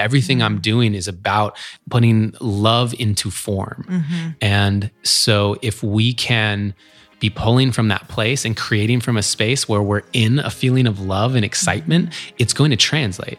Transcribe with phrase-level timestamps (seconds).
[0.00, 1.56] Everything I'm doing is about
[1.88, 3.84] putting love into form.
[3.88, 4.28] Mm-hmm.
[4.40, 6.74] And so if we can
[7.20, 10.86] be pulling from that place and creating from a space where we're in a feeling
[10.86, 13.38] of love and excitement, it's going to translate.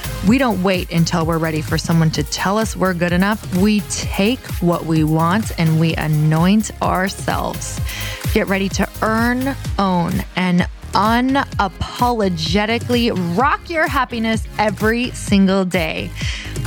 [0.27, 3.57] We don't wait until we're ready for someone to tell us we're good enough.
[3.57, 7.81] We take what we want and we anoint ourselves.
[8.31, 16.11] Get ready to earn, own, and unapologetically rock your happiness every single day.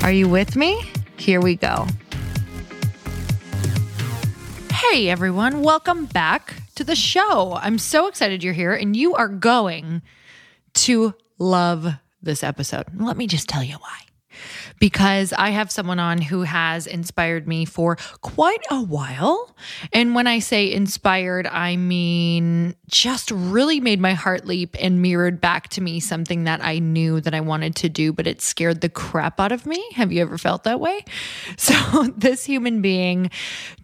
[0.03, 0.83] Are you with me?
[1.17, 1.87] Here we go.
[4.73, 7.57] Hey everyone, welcome back to the show.
[7.63, 10.03] I'm so excited you're here and you are going
[10.75, 11.95] to love
[12.25, 12.87] this episode.
[12.97, 14.01] Let me just tell you why.
[14.81, 19.55] Because I have someone on who has inspired me for quite a while.
[19.93, 25.41] And when I say inspired, I mean just really made my heart leap and mirrored
[25.41, 28.81] back to me something that I knew that I wanted to do, but it scared
[28.81, 29.83] the crap out of me.
[29.93, 31.05] Have you ever felt that way?
[31.57, 31.75] So,
[32.17, 33.31] this human being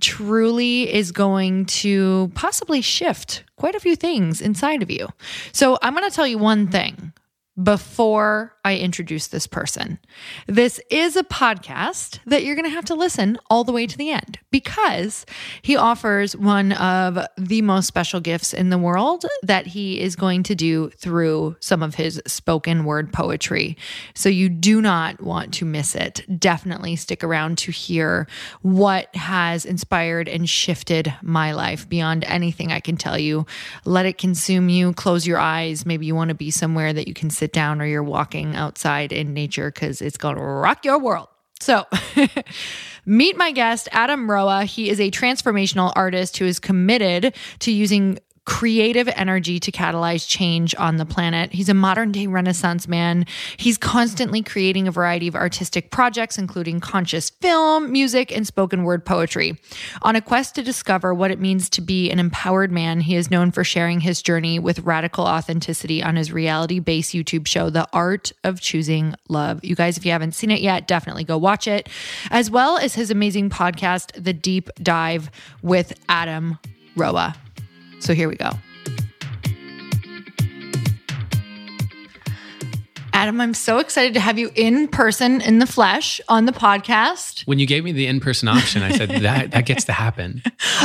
[0.01, 5.09] truly is going to possibly shift quite a few things inside of you.
[5.53, 7.13] So, I'm going to tell you one thing
[7.61, 9.99] before I introduce this person.
[10.47, 13.99] This is a podcast that you're going to have to listen all the way to
[13.99, 15.27] the end because
[15.63, 20.43] he offers one of the most special gifts in the world that he is going
[20.45, 23.77] to do through some of his spoken word poetry.
[24.15, 26.25] So you do not want to miss it.
[26.39, 28.27] Definitely stick around to hear
[28.63, 33.47] what has inspired and shifted my life beyond anything I can tell you.
[33.85, 34.93] Let it consume you.
[34.93, 35.85] Close your eyes.
[35.85, 39.13] Maybe you want to be somewhere that you can sit down or you're walking outside
[39.13, 41.29] in nature because it's going to rock your world.
[41.59, 41.87] So,
[43.07, 44.65] meet my guest, Adam Roa.
[44.65, 50.75] He is a transformational artist who is committed to using creative energy to catalyze change
[50.77, 51.53] on the planet.
[51.53, 53.27] He's a modern day renaissance man.
[53.57, 59.05] He's constantly creating a variety of artistic projects, including conscious film, music, and spoken word
[59.05, 59.59] poetry.
[60.03, 63.31] On a quest to discover what it means to be an empowered man, he is
[63.31, 67.89] known for sharing his journey with radical authenticity on his reality based YouTube show, The
[67.93, 69.65] Art of Choosing Love.
[69.65, 71.89] You guys, if you haven't seen it yet, definitely go watch it,
[72.31, 75.31] as well as his amazing podcast, The Deep Dive
[75.63, 76.59] with Adam
[76.97, 77.37] Roa.
[78.01, 78.51] So here we go.
[83.13, 87.47] Adam, I'm so excited to have you in person, in the flesh, on the podcast.
[87.47, 90.43] When you gave me the in person option, I said that that gets to happen.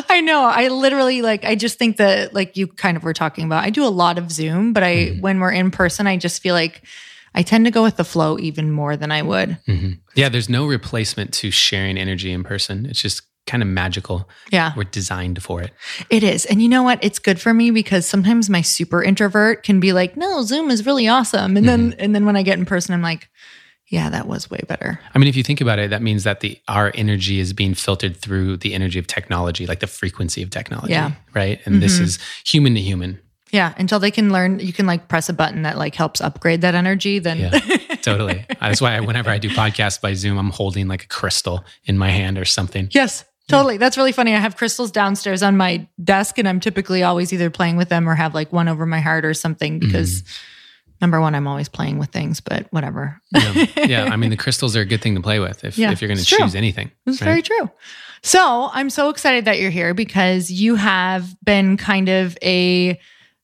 [0.10, 0.44] I know.
[0.44, 1.46] I literally like.
[1.46, 3.64] I just think that like you kind of were talking about.
[3.64, 5.22] I do a lot of Zoom, but I mm-hmm.
[5.22, 6.82] when we're in person, I just feel like
[7.34, 9.58] I tend to go with the flow even more than I would.
[9.66, 9.92] Mm-hmm.
[10.16, 12.86] Yeah, there's no replacement to sharing energy in person.
[12.86, 14.30] It's just kind of magical.
[14.52, 14.74] Yeah.
[14.76, 15.72] We're designed for it.
[16.10, 16.46] It is.
[16.46, 17.04] And you know what?
[17.04, 20.86] It's good for me because sometimes my super introvert can be like, "No, Zoom is
[20.86, 21.90] really awesome." And mm-hmm.
[21.90, 23.30] then and then when I get in person I'm like,
[23.88, 25.00] yeah, that was way better.
[25.14, 27.76] I mean, if you think about it, that means that the our energy is being
[27.76, 31.12] filtered through the energy of technology, like the frequency of technology, yeah.
[31.34, 31.60] right?
[31.66, 31.82] And mm-hmm.
[31.82, 33.20] this is human to human.
[33.52, 36.62] Yeah, until they can learn, you can like press a button that like helps upgrade
[36.62, 37.20] that energy.
[37.20, 37.60] Then, yeah,
[38.02, 38.46] totally.
[38.60, 42.10] That's why whenever I do podcasts by Zoom, I'm holding like a crystal in my
[42.10, 42.90] hand or something.
[42.92, 43.78] Yes, Totally.
[43.78, 44.34] That's really funny.
[44.34, 48.10] I have crystals downstairs on my desk and I'm typically always either playing with them
[48.10, 50.40] or have like one over my heart or something because mm.
[51.00, 53.22] number one, I'm always playing with things, but whatever.
[53.32, 53.66] yeah.
[53.78, 54.04] yeah.
[54.06, 56.08] I mean, the crystals are a good thing to play with if, yeah, if you're
[56.08, 56.92] going to choose anything.
[57.06, 57.28] It's right?
[57.28, 57.70] very true.
[58.24, 63.00] So I'm so excited that you're here because you have been kind of a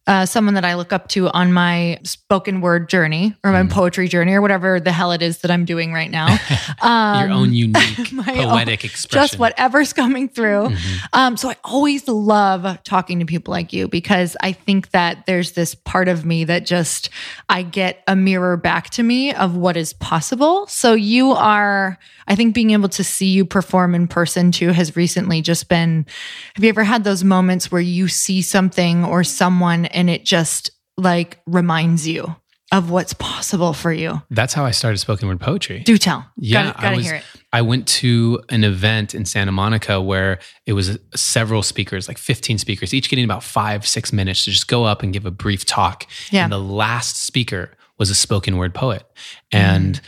[0.08, 3.70] uh, someone that I look up to on my spoken word journey or my mm.
[3.70, 6.38] poetry journey or whatever the hell it is that I'm doing right now.
[6.82, 9.10] Um, Your own unique poetic own, expression.
[9.10, 10.70] Just whatever's coming through.
[10.70, 11.06] Mm-hmm.
[11.14, 15.52] Um, so I always love talking to people like you because I think that there's
[15.52, 17.12] this part of me that just,
[17.48, 20.66] I get a mirror back to me of what is possible.
[20.66, 24.96] So you are, I think being able to see you perform in person too has
[24.96, 26.08] recently just been,
[26.56, 30.72] have you ever had those moments where you see something or someone and it just
[30.98, 32.36] like reminds you
[32.72, 34.22] of what's possible for you.
[34.30, 35.82] That's how I started spoken word poetry.
[35.82, 36.26] Do tell.
[36.38, 37.24] Yeah, gotta, gotta I was, hear it.
[37.52, 42.58] I went to an event in Santa Monica where it was several speakers, like 15
[42.58, 45.66] speakers, each getting about five, six minutes to just go up and give a brief
[45.66, 46.08] talk.
[46.30, 46.44] Yeah.
[46.44, 49.04] And the last speaker was a spoken word poet.
[49.52, 50.02] And mm.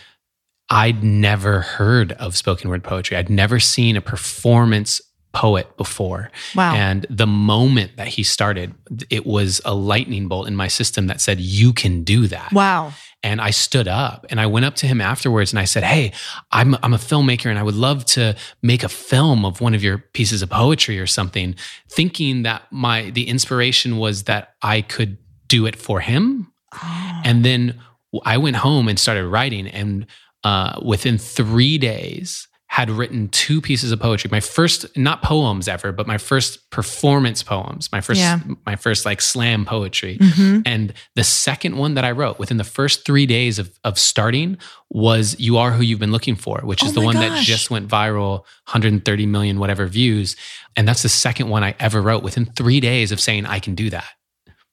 [0.69, 3.17] I'd never heard of spoken word poetry.
[3.17, 5.01] I'd never seen a performance
[5.33, 6.31] poet before.
[6.55, 6.75] Wow.
[6.75, 8.73] And the moment that he started,
[9.09, 12.53] it was a lightning bolt in my system that said, You can do that.
[12.53, 12.93] Wow.
[13.25, 16.11] And I stood up and I went up to him afterwards and I said, Hey,
[16.51, 19.83] I'm, I'm a filmmaker and I would love to make a film of one of
[19.83, 21.55] your pieces of poetry or something,
[21.89, 26.51] thinking that my the inspiration was that I could do it for him.
[26.73, 27.21] Oh.
[27.23, 27.81] And then
[28.23, 29.67] I went home and started writing.
[29.67, 30.05] And
[30.43, 34.27] uh, within three days, had written two pieces of poetry.
[34.31, 38.39] My first, not poems ever, but my first performance poems, my first, yeah.
[38.65, 40.17] my first like slam poetry.
[40.17, 40.61] Mm-hmm.
[40.65, 44.57] And the second one that I wrote within the first three days of, of starting
[44.89, 47.29] was You Are Who You've Been Looking For, which is oh the one gosh.
[47.29, 50.35] that just went viral, 130 million, whatever views.
[50.75, 53.75] And that's the second one I ever wrote within three days of saying, I can
[53.75, 54.09] do that.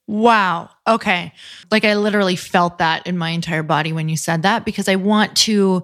[0.07, 0.71] Wow.
[0.89, 1.33] Okay.
[1.71, 4.97] Like I literally felt that in my entire body when you said that because I
[4.97, 5.83] want to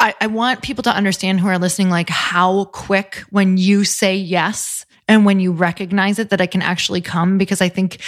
[0.00, 4.16] I, I want people to understand who are listening, like how quick when you say
[4.16, 7.98] yes and when you recognize it that I can actually come because I think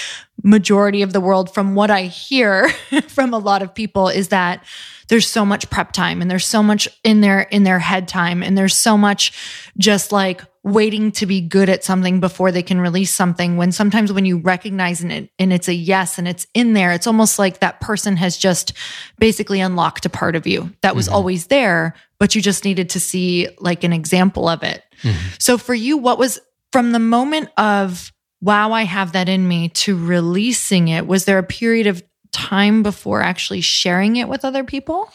[0.43, 2.69] majority of the world from what I hear
[3.09, 4.65] from a lot of people is that
[5.09, 8.43] there's so much prep time and there's so much in their in their head time
[8.43, 9.33] and there's so much
[9.77, 14.13] just like waiting to be good at something before they can release something when sometimes
[14.13, 17.59] when you recognize it and it's a yes and it's in there it's almost like
[17.59, 18.73] that person has just
[19.19, 21.17] basically unlocked a part of you that was mm-hmm.
[21.17, 25.29] always there but you just needed to see like an example of it mm-hmm.
[25.41, 26.39] so for you what was
[26.71, 31.39] from the moment of wow i have that in me to releasing it was there
[31.39, 32.03] a period of
[32.33, 35.13] time before actually sharing it with other people?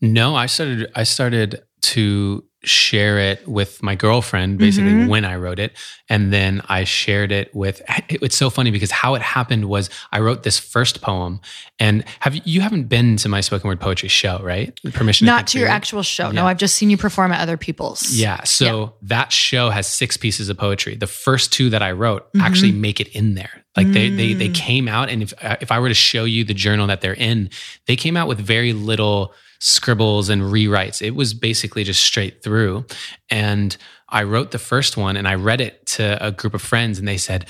[0.00, 5.08] No, I started I started to share it with my girlfriend basically mm-hmm.
[5.08, 5.72] when I wrote it.
[6.08, 10.20] And then I shared it with it's so funny because how it happened was I
[10.20, 11.40] wrote this first poem
[11.78, 14.78] and have you you haven't been to my spoken word poetry show, right?
[14.92, 16.26] Permission Not to, to your actual show.
[16.26, 16.32] Yeah.
[16.32, 18.10] No, I've just seen you perform at other people's.
[18.10, 18.42] Yeah.
[18.44, 18.88] So yeah.
[19.02, 20.96] that show has six pieces of poetry.
[20.96, 22.40] The first two that I wrote mm-hmm.
[22.40, 23.64] actually make it in there.
[23.76, 24.54] Like they they they mm.
[24.54, 27.12] came out and if uh, if I were to show you the journal that they're
[27.12, 27.50] in,
[27.86, 31.02] they came out with very little scribbles and rewrites.
[31.02, 32.86] It was basically just straight through.
[33.30, 33.76] And
[34.08, 37.08] I wrote the first one and I read it to a group of friends and
[37.08, 37.46] they said,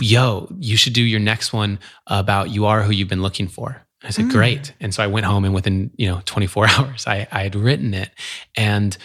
[0.00, 3.86] Yo, you should do your next one about you are who you've been looking for.
[4.02, 4.30] I said, mm.
[4.30, 4.74] Great.
[4.80, 7.94] And so I went home and within, you know, 24 hours I, I had written
[7.94, 8.10] it.
[8.56, 8.96] And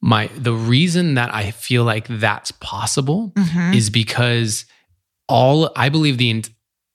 [0.00, 3.74] my the reason that I feel like that's possible mm-hmm.
[3.74, 4.64] is because
[5.28, 6.30] all I believe the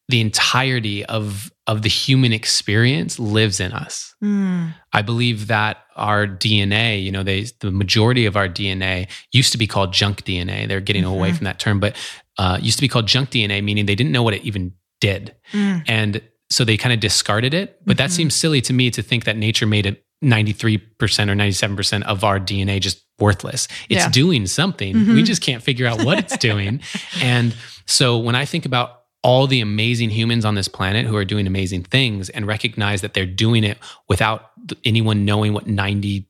[0.09, 4.13] the entirety of of the human experience lives in us.
[4.21, 4.73] Mm.
[4.91, 9.57] I believe that our DNA, you know, they the majority of our DNA used to
[9.57, 10.67] be called junk DNA.
[10.67, 11.13] They're getting mm-hmm.
[11.13, 11.95] away from that term, but
[12.37, 15.35] uh, used to be called junk DNA, meaning they didn't know what it even did,
[15.51, 15.83] mm.
[15.87, 17.79] and so they kind of discarded it.
[17.85, 18.03] But mm-hmm.
[18.03, 22.23] that seems silly to me to think that nature made it 93% or 97% of
[22.23, 23.67] our DNA just worthless.
[23.89, 24.09] It's yeah.
[24.09, 24.95] doing something.
[24.95, 25.15] Mm-hmm.
[25.15, 26.81] We just can't figure out what it's doing.
[27.21, 27.55] and
[27.85, 31.47] so when I think about all the amazing humans on this planet who are doing
[31.47, 33.77] amazing things and recognize that they're doing it
[34.09, 34.51] without
[34.83, 36.25] anyone knowing what 95%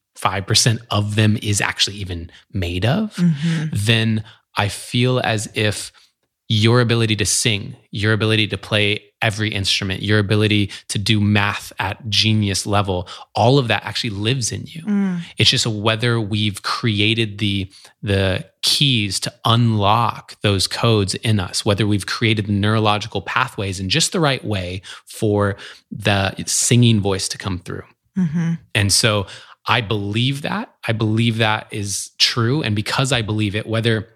[0.92, 3.66] of them is actually even made of, mm-hmm.
[3.74, 4.24] then
[4.56, 5.92] I feel as if
[6.50, 11.72] your ability to sing, your ability to play every instrument, your ability to do math
[11.80, 14.82] at genius level, all of that actually lives in you.
[14.82, 15.22] Mm.
[15.38, 17.72] It's just whether we've created the
[18.02, 23.90] the keys to unlock those codes in us, whether we've created the neurological pathways in
[23.90, 25.56] just the right way for
[25.92, 27.84] the singing voice to come through.
[28.18, 28.54] Mm-hmm.
[28.76, 29.26] And so
[29.66, 30.74] I believe that.
[30.88, 32.62] I believe that is true.
[32.62, 34.10] And because I believe it, whether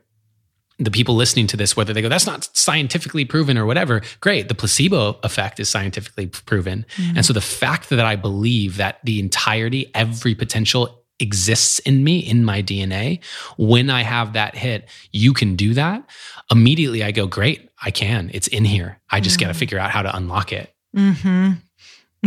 [0.79, 4.48] the people listening to this, whether they go, that's not scientifically proven or whatever, great.
[4.48, 6.86] The placebo effect is scientifically proven.
[6.96, 7.17] Mm-hmm.
[7.17, 12.19] And so the fact that I believe that the entirety, every potential exists in me,
[12.19, 13.24] in my DNA,
[13.57, 16.07] when I have that hit, you can do that.
[16.51, 18.29] Immediately I go, great, I can.
[18.34, 19.00] It's in here.
[19.10, 19.48] I just mm-hmm.
[19.48, 20.72] got to figure out how to unlock it.
[20.96, 21.53] Mm-hmm.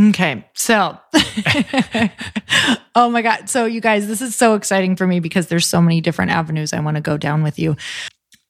[0.09, 0.45] Okay.
[0.55, 0.99] So,
[2.95, 3.49] oh my God.
[3.49, 6.73] So, you guys, this is so exciting for me because there's so many different avenues
[6.73, 7.77] I want to go down with you.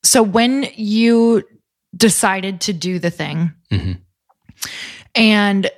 [0.03, 1.45] So when you
[1.97, 3.93] decided to do the thing mm-hmm.
[5.15, 5.71] and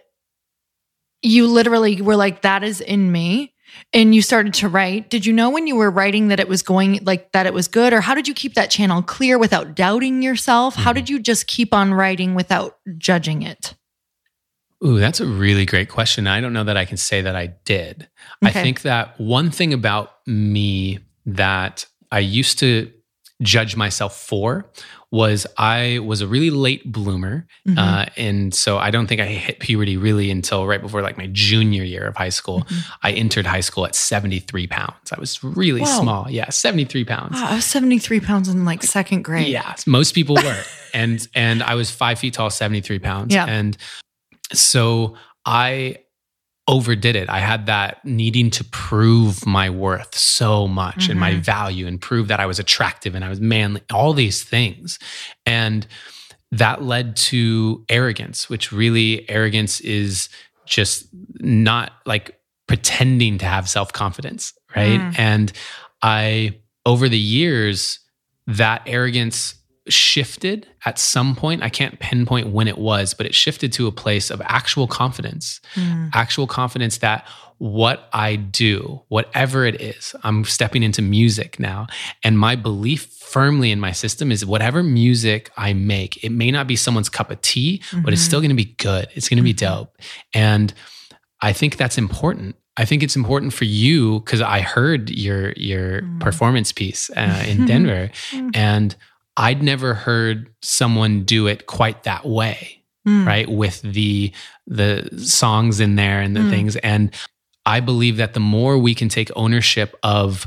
[1.22, 3.54] you literally were like, that is in me.
[3.94, 5.08] And you started to write.
[5.08, 7.68] Did you know when you were writing that it was going like that it was
[7.68, 7.94] good?
[7.94, 10.74] Or how did you keep that channel clear without doubting yourself?
[10.74, 10.82] Mm-hmm.
[10.82, 13.74] How did you just keep on writing without judging it?
[14.84, 16.26] Ooh, that's a really great question.
[16.26, 18.08] I don't know that I can say that I did.
[18.44, 18.60] Okay.
[18.60, 22.92] I think that one thing about me that I used to
[23.42, 24.64] judge myself for
[25.12, 27.46] was I was a really late bloomer.
[27.68, 27.78] Mm-hmm.
[27.78, 31.28] Uh, and so I don't think I hit puberty really until right before like my
[31.30, 32.60] junior year of high school.
[32.62, 32.92] Mm-hmm.
[33.02, 35.12] I entered high school at 73 pounds.
[35.14, 36.00] I was really Whoa.
[36.00, 36.30] small.
[36.30, 37.34] Yeah, 73 pounds.
[37.34, 39.48] Wow, I was 73 pounds in like second grade.
[39.48, 40.62] Yeah, most people were.
[40.94, 43.34] and and I was five feet tall, 73 pounds.
[43.34, 43.44] Yeah.
[43.46, 43.76] And
[44.54, 45.98] so I
[46.68, 47.28] overdid it.
[47.28, 51.10] I had that needing to prove my worth so much mm-hmm.
[51.12, 51.40] and my mm-hmm.
[51.40, 54.98] value and prove that I was attractive and I was manly, all these things.
[55.44, 55.86] And
[56.52, 60.28] that led to arrogance, which really arrogance is
[60.66, 61.08] just
[61.40, 62.38] not like
[62.68, 65.00] pretending to have self confidence, right?
[65.00, 65.18] Mm.
[65.18, 65.52] And
[66.02, 67.98] I, over the years,
[68.46, 69.54] that arrogance
[69.92, 71.62] shifted at some point.
[71.62, 75.60] I can't pinpoint when it was, but it shifted to a place of actual confidence,
[75.74, 76.10] mm.
[76.14, 77.26] actual confidence that
[77.58, 81.86] what I do, whatever it is, I'm stepping into music now.
[82.24, 86.66] And my belief firmly in my system is whatever music I make, it may not
[86.66, 88.02] be someone's cup of tea, mm-hmm.
[88.02, 88.48] but it's still mm-hmm.
[88.48, 89.08] going to be good.
[89.14, 89.74] It's going to be mm-hmm.
[89.78, 89.96] dope.
[90.34, 90.74] And
[91.40, 92.56] I think that's important.
[92.76, 96.20] I think it's important for you because I heard your your mm.
[96.20, 98.10] performance piece uh, in Denver,
[98.54, 98.96] and
[99.36, 103.26] I'd never heard someone do it quite that way, mm.
[103.26, 103.48] right?
[103.48, 104.32] With the
[104.66, 106.50] the songs in there and the mm.
[106.50, 107.12] things and
[107.64, 110.46] I believe that the more we can take ownership of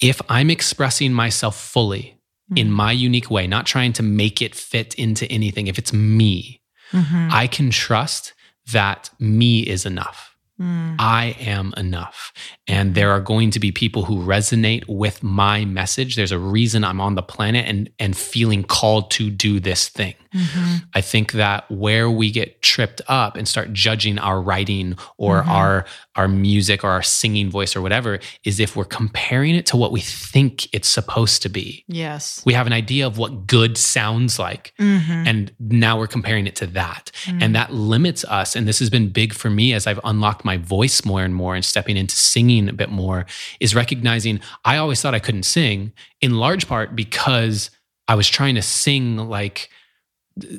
[0.00, 2.20] if I'm expressing myself fully
[2.52, 2.58] mm.
[2.58, 6.60] in my unique way, not trying to make it fit into anything, if it's me,
[6.92, 7.28] mm-hmm.
[7.30, 8.34] I can trust
[8.72, 10.36] that me is enough.
[10.60, 10.96] Mm.
[10.98, 12.32] I am enough.
[12.66, 16.16] And there are going to be people who resonate with my message.
[16.16, 20.14] There's a reason I'm on the planet and, and feeling called to do this thing.
[20.34, 20.76] Mm-hmm.
[20.94, 25.50] I think that where we get tripped up and start judging our writing or mm-hmm.
[25.50, 25.84] our
[26.18, 29.92] our music or our singing voice or whatever is if we're comparing it to what
[29.92, 31.84] we think it's supposed to be.
[31.86, 32.42] Yes.
[32.44, 34.74] We have an idea of what good sounds like.
[34.80, 35.26] Mm-hmm.
[35.26, 37.12] And now we're comparing it to that.
[37.24, 37.42] Mm.
[37.42, 38.56] And that limits us.
[38.56, 41.54] And this has been big for me as I've unlocked my voice more and more
[41.54, 43.24] and stepping into singing a bit more,
[43.60, 47.70] is recognizing I always thought I couldn't sing, in large part because
[48.08, 49.70] I was trying to sing like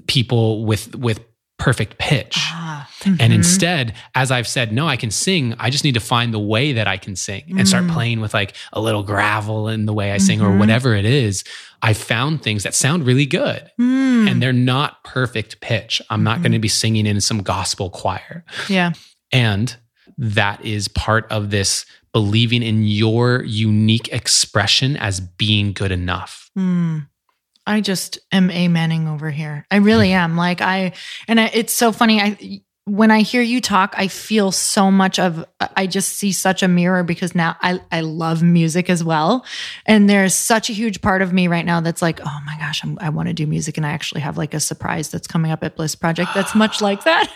[0.08, 1.22] people with with
[1.60, 2.36] perfect pitch.
[2.38, 3.16] Ah, mm-hmm.
[3.20, 5.54] And instead, as I've said, no, I can sing.
[5.60, 7.92] I just need to find the way that I can sing and start mm.
[7.92, 10.48] playing with like a little gravel in the way I sing mm-hmm.
[10.48, 11.44] or whatever it is.
[11.82, 14.30] I found things that sound really good mm.
[14.30, 16.02] and they're not perfect pitch.
[16.10, 16.44] I'm not mm-hmm.
[16.44, 18.44] going to be singing in some gospel choir.
[18.68, 18.94] Yeah.
[19.32, 19.76] And
[20.18, 26.50] that is part of this believing in your unique expression as being good enough.
[26.58, 27.08] Mm.
[27.70, 29.68] I just am amening over here.
[29.70, 30.36] I really am.
[30.36, 30.94] Like I,
[31.28, 32.20] and I, it's so funny.
[32.20, 35.46] I, when I hear you talk, I feel so much of,
[35.78, 39.46] I just see such a mirror because now I, I love music as well.
[39.86, 42.84] And there's such a huge part of me right now that's like, oh my gosh,
[42.84, 43.78] I'm, i want to do music.
[43.78, 46.82] And I actually have like a surprise that's coming up at Bliss Project that's much
[46.82, 47.32] like that.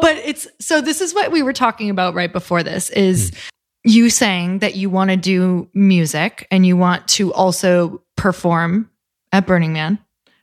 [0.00, 3.48] but it's, so this is what we were talking about right before this is mm.
[3.84, 8.90] you saying that you want to do music and you want to also perform
[9.32, 9.98] at Burning Man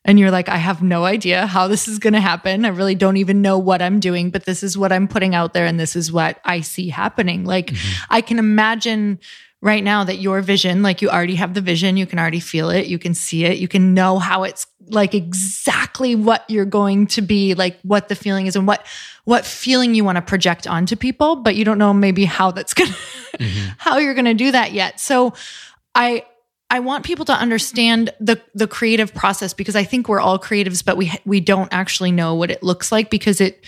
[0.05, 2.65] and you're like, I have no idea how this is going to happen.
[2.65, 5.53] I really don't even know what I'm doing, but this is what I'm putting out
[5.53, 7.45] there and this is what I see happening.
[7.45, 8.05] Like, mm-hmm.
[8.09, 9.19] I can imagine
[9.61, 12.69] right now that your vision, like you already have the vision, you can already feel
[12.69, 17.05] it, you can see it, you can know how it's like exactly what you're going
[17.07, 18.87] to be, like what the feeling is and what
[19.25, 22.73] what feeling you want to project onto people, but you don't know maybe how that's
[22.73, 22.95] going to
[23.37, 23.69] mm-hmm.
[23.77, 24.99] how you're going to do that yet.
[24.99, 25.33] So
[25.93, 26.25] I
[26.71, 30.83] I want people to understand the the creative process because I think we're all creatives,
[30.83, 33.65] but we we don't actually know what it looks like because it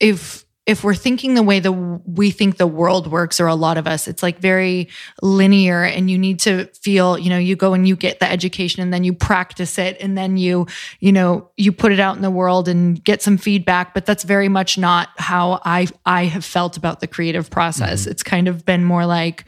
[0.00, 3.76] if if we're thinking the way the we think the world works or a lot
[3.76, 4.88] of us it's like very
[5.20, 8.80] linear and you need to feel you know you go and you get the education
[8.80, 10.66] and then you practice it and then you
[11.00, 14.22] you know you put it out in the world and get some feedback but that's
[14.22, 18.12] very much not how i i have felt about the creative process mm-hmm.
[18.12, 19.44] it's kind of been more like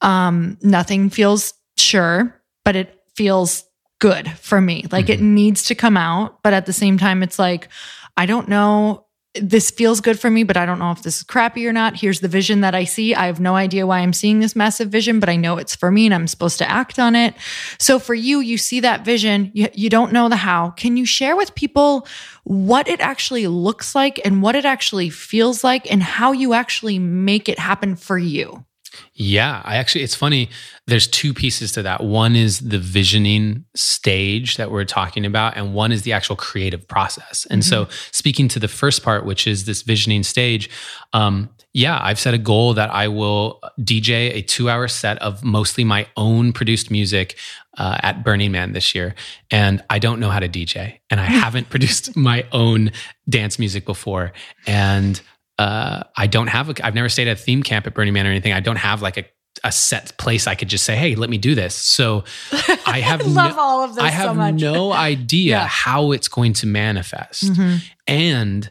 [0.00, 2.34] um nothing feels sure
[2.68, 3.64] but it feels
[3.98, 4.84] good for me.
[4.92, 5.12] Like mm-hmm.
[5.12, 7.70] it needs to come out, but at the same time, it's like,
[8.18, 9.06] I don't know.
[9.34, 11.98] This feels good for me, but I don't know if this is crappy or not.
[11.98, 13.14] Here's the vision that I see.
[13.14, 15.90] I have no idea why I'm seeing this massive vision, but I know it's for
[15.90, 17.34] me and I'm supposed to act on it.
[17.78, 20.72] So for you, you see that vision, you, you don't know the how.
[20.72, 22.06] Can you share with people
[22.44, 26.98] what it actually looks like and what it actually feels like and how you actually
[26.98, 28.66] make it happen for you?
[29.14, 30.48] Yeah, I actually, it's funny.
[30.86, 32.02] There's two pieces to that.
[32.02, 36.86] One is the visioning stage that we're talking about, and one is the actual creative
[36.86, 37.46] process.
[37.50, 37.86] And mm-hmm.
[37.86, 40.70] so, speaking to the first part, which is this visioning stage,
[41.12, 45.44] um, yeah, I've set a goal that I will DJ a two hour set of
[45.44, 47.36] mostly my own produced music
[47.76, 49.14] uh, at Burning Man this year.
[49.50, 52.90] And I don't know how to DJ, and I haven't produced my own
[53.28, 54.32] dance music before.
[54.66, 55.20] And
[55.58, 58.26] uh, I don't have a, I've never stayed at a theme camp at Burning Man
[58.26, 58.52] or anything.
[58.52, 59.24] I don't have like a,
[59.64, 61.74] a set place I could just say, hey, let me do this.
[61.74, 62.24] So
[62.86, 64.04] I have love no, all of this.
[64.04, 65.66] I have so no idea yeah.
[65.66, 67.44] how it's going to manifest.
[67.44, 67.76] Mm-hmm.
[68.06, 68.70] And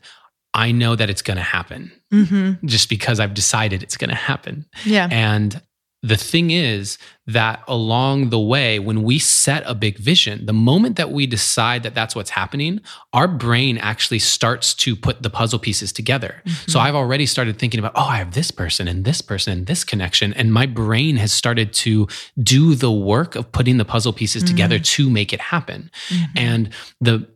[0.54, 2.66] I know that it's going to happen mm-hmm.
[2.66, 4.66] just because I've decided it's going to happen.
[4.86, 5.08] Yeah.
[5.12, 5.62] And
[6.08, 10.96] the thing is that along the way, when we set a big vision, the moment
[10.96, 12.80] that we decide that that's what's happening,
[13.12, 16.42] our brain actually starts to put the puzzle pieces together.
[16.46, 16.72] Mm-hmm.
[16.72, 19.68] So I've already started thinking about, oh, I have this person and this person and
[19.68, 20.34] this connection.
[20.34, 22.08] And my brain has started to
[22.42, 24.56] do the work of putting the puzzle pieces mm-hmm.
[24.56, 25.92] together to make it happen.
[26.08, 26.38] Mm-hmm.
[26.38, 26.70] And
[27.02, 27.28] the,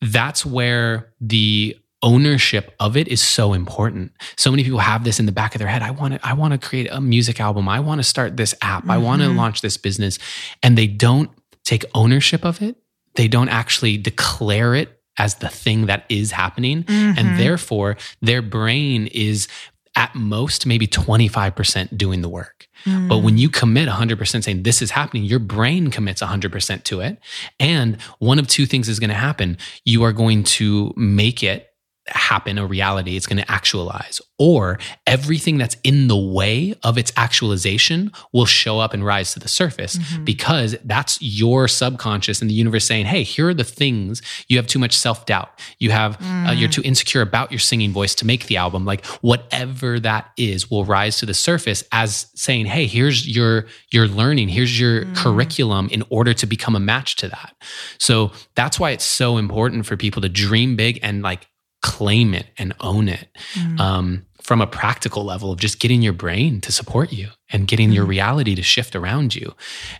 [0.00, 4.12] that's where the ownership of it is so important.
[4.36, 5.82] So many people have this in the back of their head.
[5.82, 7.68] I want to I want to create a music album.
[7.68, 8.82] I want to start this app.
[8.82, 8.90] Mm-hmm.
[8.92, 10.18] I want to launch this business
[10.62, 11.28] and they don't
[11.64, 12.76] take ownership of it.
[13.16, 17.18] They don't actually declare it as the thing that is happening mm-hmm.
[17.18, 19.48] and therefore their brain is
[19.96, 22.68] at most maybe 25% doing the work.
[22.84, 23.08] Mm.
[23.08, 27.18] But when you commit 100% saying this is happening, your brain commits 100% to it.
[27.58, 29.56] And one of two things is going to happen.
[29.86, 31.72] You are going to make it
[32.08, 37.12] happen a reality it's going to actualize or everything that's in the way of its
[37.16, 40.24] actualization will show up and rise to the surface mm-hmm.
[40.24, 44.66] because that's your subconscious and the universe saying hey here are the things you have
[44.66, 46.48] too much self-doubt you have mm.
[46.48, 50.30] uh, you're too insecure about your singing voice to make the album like whatever that
[50.36, 55.04] is will rise to the surface as saying hey here's your your learning here's your
[55.04, 55.16] mm.
[55.16, 57.54] curriculum in order to become a match to that
[57.98, 61.48] so that's why it's so important for people to dream big and like
[61.86, 63.78] claim it and own it mm.
[63.78, 67.90] um, from a practical level of just getting your brain to support you and getting
[67.90, 67.94] mm.
[67.94, 69.54] your reality to shift around you.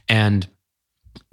[0.09, 0.49] And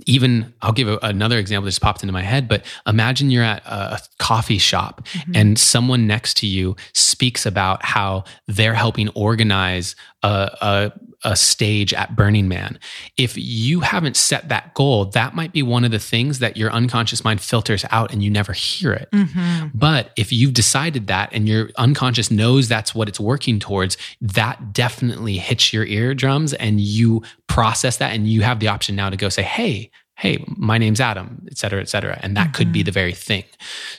[0.05, 3.43] even I'll give a, another example that just popped into my head, but imagine you're
[3.43, 5.31] at a, a coffee shop mm-hmm.
[5.35, 10.27] and someone next to you speaks about how they're helping organize a,
[10.61, 10.91] a,
[11.23, 12.79] a, stage at Burning Man.
[13.17, 16.71] If you haven't set that goal, that might be one of the things that your
[16.71, 19.09] unconscious mind filters out and you never hear it.
[19.11, 19.67] Mm-hmm.
[19.73, 24.73] But if you've decided that and your unconscious knows that's what it's working towards, that
[24.73, 29.17] definitely hits your eardrums and you process that and you have the option now to
[29.17, 32.51] go say, hey, hey my name's adam et cetera et cetera and that mm-hmm.
[32.53, 32.85] could be mm-hmm.
[32.85, 33.43] the very thing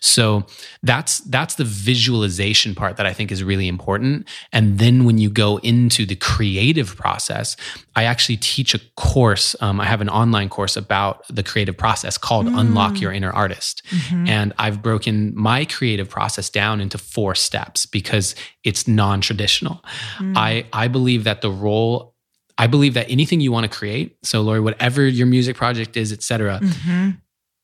[0.00, 0.44] so
[0.82, 5.28] that's that's the visualization part that i think is really important and then when you
[5.28, 7.56] go into the creative process
[7.96, 12.16] i actually teach a course um, i have an online course about the creative process
[12.16, 12.58] called mm.
[12.58, 14.26] unlock your inner artist mm-hmm.
[14.28, 19.84] and i've broken my creative process down into four steps because it's non-traditional
[20.18, 20.32] mm.
[20.36, 22.13] i i believe that the role
[22.58, 26.12] I believe that anything you want to create, so Lori, whatever your music project is,
[26.12, 27.10] etc., mm-hmm.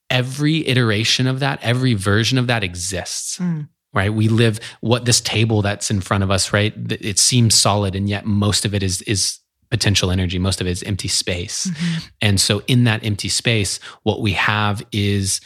[0.09, 3.39] every iteration of that, every version of that exists.
[3.39, 3.69] Mm.
[3.93, 4.15] Right.
[4.15, 6.73] We live what this table that's in front of us, right?
[6.93, 10.39] It seems solid, and yet most of it is is potential energy.
[10.39, 11.67] Most of it is empty space.
[11.67, 12.07] Mm-hmm.
[12.23, 15.41] And so in that empty space, what we have is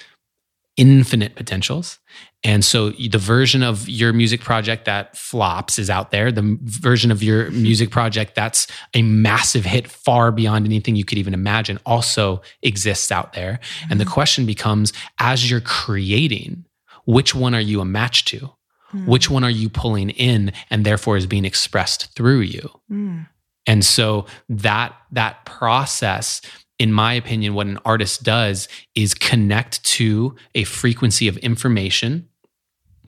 [0.76, 1.98] infinite potentials.
[2.44, 6.30] And so the version of your music project that flops is out there.
[6.30, 11.18] The version of your music project that's a massive hit far beyond anything you could
[11.18, 13.60] even imagine also exists out there.
[13.62, 13.92] Mm-hmm.
[13.92, 14.12] And the mm-hmm.
[14.12, 16.66] question becomes as you're creating,
[17.06, 18.50] which one are you a match to?
[18.92, 19.06] Mm.
[19.06, 22.70] Which one are you pulling in and therefore is being expressed through you?
[22.90, 23.26] Mm.
[23.66, 26.42] And so that that process
[26.78, 32.28] in my opinion, what an artist does is connect to a frequency of information,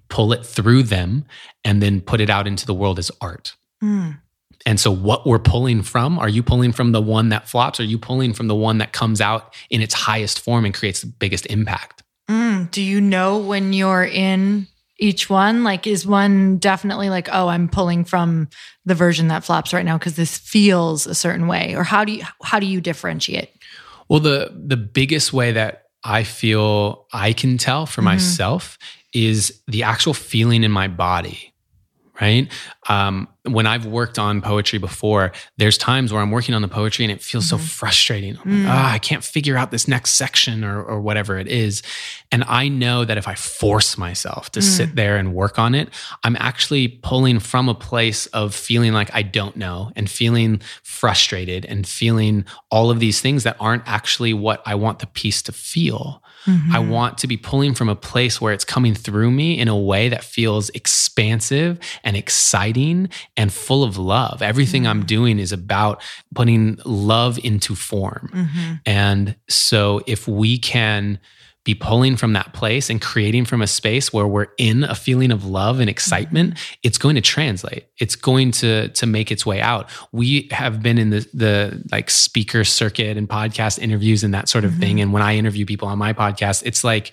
[0.09, 1.25] pull it through them,
[1.65, 3.55] and then put it out into the world as art.
[3.83, 4.19] Mm.
[4.65, 7.79] And so, what we're pulling from, are you pulling from the one that flops?
[7.79, 11.03] Are you pulling from the one that comes out in its highest form and creates
[11.03, 12.03] the biggest impact?
[12.29, 12.71] Mm.
[12.73, 14.67] Do you know when you're in
[14.99, 15.63] each one?
[15.63, 18.49] Like, is one definitely like, oh, I'm pulling from
[18.85, 22.13] the version that flops right now because this feels a certain way, or how do
[22.13, 23.51] you how do you differentiate?
[24.09, 28.07] Well, the the biggest way that I feel I can tell for mm-hmm.
[28.07, 28.79] myself
[29.17, 31.55] is the actual feeling in my body
[32.21, 32.51] right?
[32.89, 37.05] Um, when I've worked on poetry before, there's times where I'm working on the poetry
[37.05, 37.63] and it feels mm-hmm.
[37.63, 38.37] so frustrating.
[38.37, 38.65] Mm.
[38.65, 41.83] Like, oh, I can't figure out this next section or, or whatever it is.
[42.33, 44.63] And I know that if I force myself to mm.
[44.63, 45.91] sit there and work on it,
[46.25, 51.65] I'm actually pulling from a place of feeling like I don't know and feeling frustrated
[51.67, 55.53] and feeling all of these things that aren't actually what I want the piece to
[55.53, 56.23] feel.
[56.47, 56.75] Mm-hmm.
[56.75, 59.77] I want to be pulling from a place where it's coming through me in a
[59.77, 64.43] way that feels expansive and exciting and full of love.
[64.43, 64.91] Everything mm-hmm.
[64.91, 66.03] I'm doing is about
[66.35, 68.31] putting love into form.
[68.33, 68.75] Mm-hmm.
[68.87, 71.19] And so if we can
[71.67, 75.33] be pulling from that place and creating from a space where we're in a feeling
[75.33, 76.75] of love and excitement mm-hmm.
[76.85, 80.97] it's going to translate it's going to to make its way out we have been
[80.97, 84.81] in the the like speaker circuit and podcast interviews and that sort of mm-hmm.
[84.81, 87.13] thing and when i interview people on my podcast it's like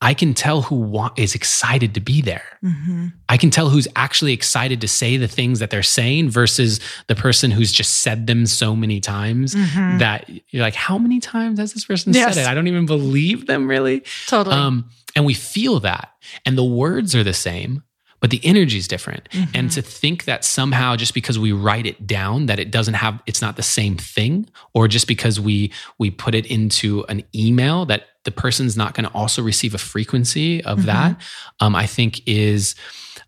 [0.00, 2.58] I can tell who wa- is excited to be there.
[2.62, 3.08] Mm-hmm.
[3.28, 7.16] I can tell who's actually excited to say the things that they're saying versus the
[7.16, 9.98] person who's just said them so many times mm-hmm.
[9.98, 12.34] that you're like, how many times has this person yes.
[12.34, 12.48] said it?
[12.48, 14.04] I don't even believe them really.
[14.26, 14.54] Totally.
[14.54, 16.12] Um, and we feel that.
[16.46, 17.82] And the words are the same,
[18.20, 19.28] but the energy is different.
[19.30, 19.50] Mm-hmm.
[19.54, 23.20] And to think that somehow just because we write it down that it doesn't have
[23.26, 27.84] it's not the same thing or just because we we put it into an email
[27.86, 30.86] that the person's not going to also receive a frequency of mm-hmm.
[30.86, 31.20] that
[31.60, 32.74] um, I think is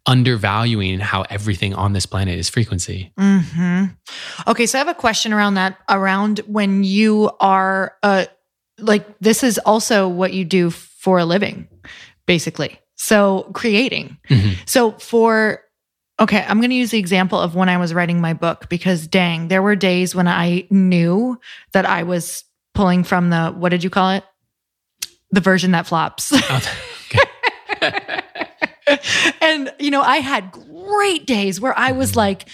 [0.06, 3.12] undervaluing how everything on this planet is frequency.
[3.18, 3.86] Mm-hmm.
[4.48, 8.26] Okay, so I have a question around that around when you are uh
[8.78, 11.68] like this is also what you do for a living
[12.26, 14.18] basically so creating.
[14.28, 14.62] Mm-hmm.
[14.66, 15.62] So for
[16.20, 19.06] okay, I'm going to use the example of when I was writing my book because
[19.06, 21.40] dang, there were days when I knew
[21.72, 24.24] that I was pulling from the what did you call it?
[25.32, 26.32] The version that flops.
[27.82, 27.90] Oh,
[28.88, 29.00] and
[29.40, 32.18] and, you know, I had great days where I was mm-hmm.
[32.18, 32.48] like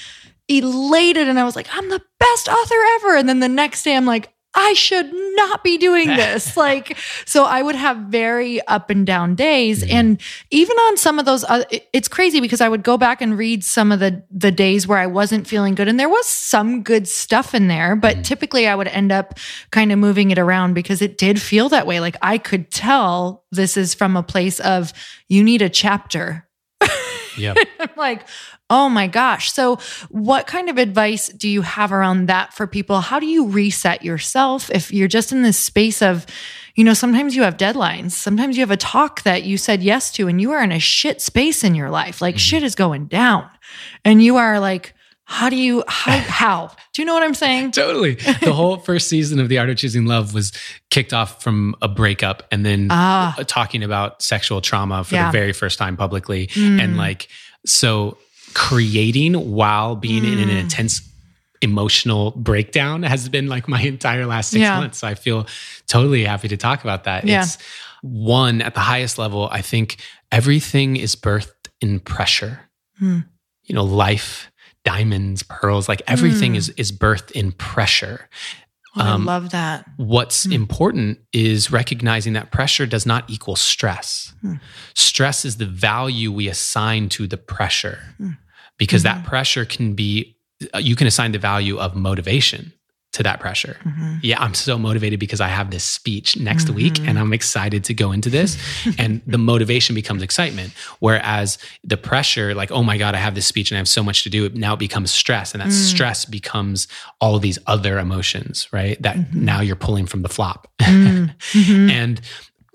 [0.49, 3.17] elated and I was like, I'm the best author ever.
[3.17, 6.57] And then the next day I'm like, I should not be doing this.
[6.57, 9.83] like, so I would have very up and down days.
[9.83, 9.97] Mm-hmm.
[9.97, 13.39] And even on some of those, uh, it's crazy because I would go back and
[13.39, 15.89] read some of the, the days where I wasn't feeling good.
[15.89, 18.23] And there was some good stuff in there, but mm-hmm.
[18.23, 19.39] typically I would end up
[19.71, 22.01] kind of moving it around because it did feel that way.
[22.01, 24.93] Like I could tell this is from a place of
[25.29, 26.47] you need a chapter.
[27.37, 27.55] Yeah.
[27.81, 28.27] I'm like,
[28.69, 29.53] Oh my gosh.
[29.53, 33.01] So, what kind of advice do you have around that for people?
[33.01, 36.27] How do you reset yourself if you're just in this space of,
[36.75, 40.11] you know, sometimes you have deadlines, sometimes you have a talk that you said yes
[40.13, 42.41] to, and you are in a shit space in your life, like mm-hmm.
[42.41, 43.49] shit is going down,
[44.05, 44.95] and you are like,
[45.27, 49.09] how do you how how do you know what i'm saying totally the whole first
[49.09, 50.53] season of the art of choosing love was
[50.91, 53.37] kicked off from a breakup and then ah.
[53.47, 55.27] talking about sexual trauma for yeah.
[55.27, 56.81] the very first time publicly mm.
[56.81, 57.29] and like
[57.67, 58.17] so
[58.57, 60.33] creating while being mm.
[60.33, 60.61] in an mm.
[60.61, 61.07] intense
[61.61, 64.81] emotional breakdown has been like my entire last six yeah.
[64.81, 64.99] months.
[64.99, 65.47] So I feel
[65.87, 67.25] totally happy to talk about that.
[67.25, 67.43] Yeah.
[67.43, 67.59] It's
[68.01, 69.99] one at the highest level, I think
[70.33, 72.61] everything is birthed in pressure.
[73.03, 73.27] Mm.
[73.65, 74.51] You know, life,
[74.85, 76.57] diamonds, pearls, like everything mm.
[76.57, 78.31] is is birthed in pressure.
[78.97, 79.85] Oh, um, I love that.
[79.99, 80.55] What's mm.
[80.55, 84.33] important is recognizing that pressure does not equal stress.
[84.43, 84.61] Mm.
[84.95, 87.99] Stress is the value we assign to the pressure.
[88.79, 89.23] Because mm-hmm.
[89.23, 90.37] that pressure can be
[90.75, 92.73] uh, you can assign the value of motivation
[93.17, 93.79] to that pressure.
[93.83, 94.17] Mm-hmm.
[94.23, 96.75] Yeah, I'm so motivated because I have this speech next mm-hmm.
[96.77, 98.59] week and I'm excited to go into this.
[98.99, 100.75] and the motivation becomes excitement.
[100.99, 104.03] Whereas the pressure, like, oh my God, I have this speech and I have so
[104.03, 105.55] much to do, now it becomes stress.
[105.55, 105.73] And that mm.
[105.73, 109.01] stress becomes all these other emotions, right?
[109.01, 109.45] That mm-hmm.
[109.45, 110.69] now you're pulling from the flop.
[110.81, 111.35] Mm.
[111.57, 111.91] Mm-hmm.
[111.91, 112.21] and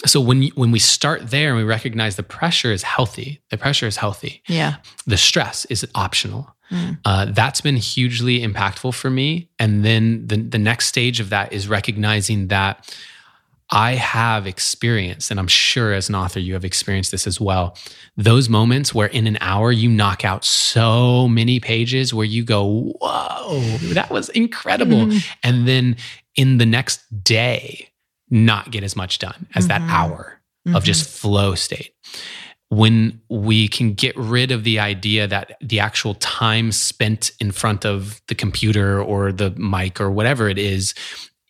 [0.06, 3.88] so when when we start there and we recognize the pressure is healthy, the pressure
[3.88, 4.42] is healthy.
[4.48, 4.76] Yeah.
[5.06, 6.56] The stress is optional.
[6.72, 7.00] Mm.
[7.06, 9.50] Uh, that's been hugely impactful for me.
[9.60, 12.96] And then the the next stage of that is recognizing that
[13.74, 17.78] I have experienced, and I'm sure as an author you have experienced this as well.
[18.18, 22.94] Those moments where in an hour you knock out so many pages where you go,
[23.00, 25.26] "Whoa, that was incredible!" Mm.
[25.44, 25.96] And then
[26.36, 27.91] in the next day
[28.32, 29.86] not get as much done as mm-hmm.
[29.86, 30.76] that hour mm-hmm.
[30.76, 31.94] of just flow state.
[32.70, 37.86] When we can get rid of the idea that the actual time spent in front
[37.86, 40.94] of the computer or the mic or whatever it is,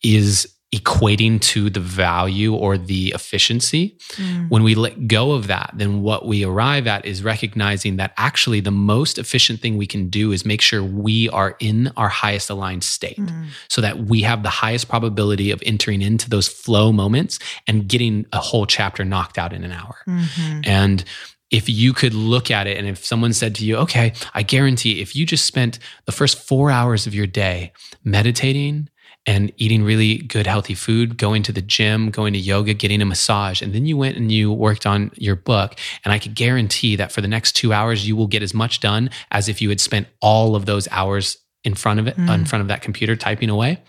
[0.03, 3.97] is equating to the value or the efficiency.
[4.11, 4.49] Mm.
[4.49, 8.61] When we let go of that, then what we arrive at is recognizing that actually
[8.61, 12.49] the most efficient thing we can do is make sure we are in our highest
[12.49, 13.47] aligned state mm.
[13.67, 18.25] so that we have the highest probability of entering into those flow moments and getting
[18.31, 19.97] a whole chapter knocked out in an hour.
[20.07, 20.61] Mm-hmm.
[20.63, 21.03] And
[21.51, 25.01] if you could look at it and if someone said to you, okay, I guarantee
[25.01, 27.73] if you just spent the first four hours of your day
[28.05, 28.87] meditating,
[29.25, 33.05] and eating really good, healthy food, going to the gym, going to yoga, getting a
[33.05, 33.61] massage.
[33.61, 35.75] And then you went and you worked on your book.
[36.03, 38.79] And I could guarantee that for the next two hours, you will get as much
[38.79, 42.33] done as if you had spent all of those hours in front of it, mm.
[42.33, 43.81] in front of that computer typing away.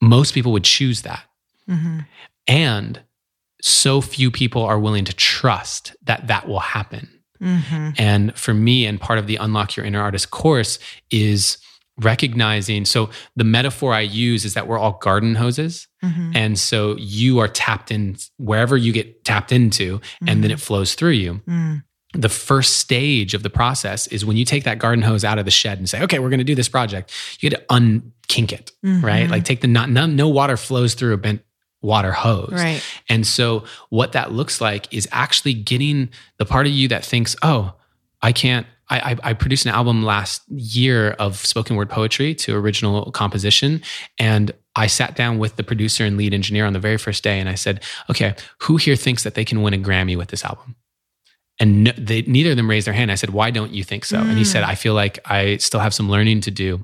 [0.00, 1.24] Most people would choose that.
[1.68, 2.00] Mm-hmm.
[2.48, 3.00] And
[3.60, 7.08] so few people are willing to trust that that will happen.
[7.40, 7.90] Mm-hmm.
[7.98, 10.78] And for me, and part of the Unlock Your Inner Artist course
[11.10, 11.58] is
[11.98, 16.32] recognizing so the metaphor i use is that we're all garden hoses mm-hmm.
[16.34, 20.28] and so you are tapped in wherever you get tapped into mm-hmm.
[20.28, 20.62] and then it mm-hmm.
[20.62, 21.82] flows through you mm.
[22.12, 25.44] the first stage of the process is when you take that garden hose out of
[25.44, 28.52] the shed and say okay we're going to do this project you get to unkink
[28.52, 29.04] it mm-hmm.
[29.04, 31.42] right like take the not no, no water flows through a bent
[31.84, 32.50] water hose.
[32.50, 32.82] Right.
[33.10, 37.36] And so what that looks like is actually getting the part of you that thinks,
[37.42, 37.74] "Oh,
[38.22, 43.10] I can't I, I, produced an album last year of spoken word poetry to original
[43.12, 43.82] composition.
[44.18, 47.40] And I sat down with the producer and lead engineer on the very first day
[47.40, 50.44] and I said, okay, who here thinks that they can win a Grammy with this
[50.44, 50.76] album?
[51.60, 53.12] And no, they, neither of them raised their hand.
[53.12, 54.18] I said, why don't you think so?
[54.18, 54.28] Mm.
[54.30, 54.68] And he said, mm.
[54.68, 56.82] I feel like I still have some learning to do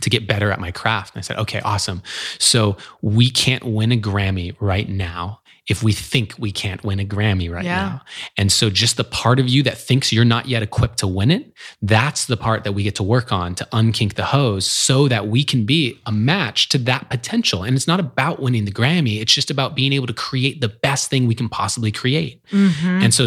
[0.00, 1.14] to get better at my craft.
[1.14, 2.02] And I said, okay, awesome.
[2.38, 7.04] So we can't win a Grammy right now if we think we can't win a
[7.04, 7.76] Grammy right yeah.
[7.76, 8.02] now.
[8.36, 11.30] And so just the part of you that thinks you're not yet equipped to win
[11.30, 15.08] it, that's the part that we get to work on to unkink the hose so
[15.08, 17.62] that we can be a match to that potential.
[17.62, 20.68] And it's not about winning the Grammy, it's just about being able to create the
[20.68, 22.44] best thing we can possibly create.
[22.46, 23.02] Mm-hmm.
[23.02, 23.26] And so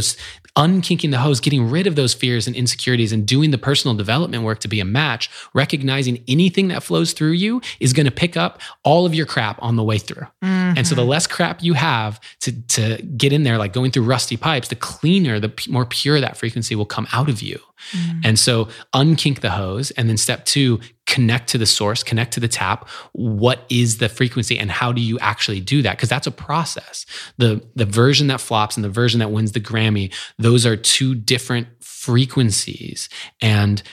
[0.55, 4.43] unkinking the hose, getting rid of those fears and insecurities and doing the personal development
[4.43, 8.37] work to be a match, recognizing anything that flows through you is going to pick
[8.37, 10.27] up all of your crap on the way through.
[10.43, 10.77] Mm-hmm.
[10.77, 14.03] And so the less crap you have to, to get in there, like going through
[14.03, 17.59] rusty pipes, the cleaner, the p- more pure that frequency will come out of you.
[17.91, 18.19] Mm-hmm.
[18.23, 19.91] And so unkink the hose.
[19.91, 20.79] And then step two,
[21.13, 22.89] connect to the source, connect to the tap.
[23.11, 25.95] What is the frequency and how do you actually do that?
[25.95, 27.05] Because that's a process.
[27.37, 31.13] The, the version that flops and the version that wins the Grammy, those are two
[31.13, 33.09] different frequencies.
[33.41, 33.83] And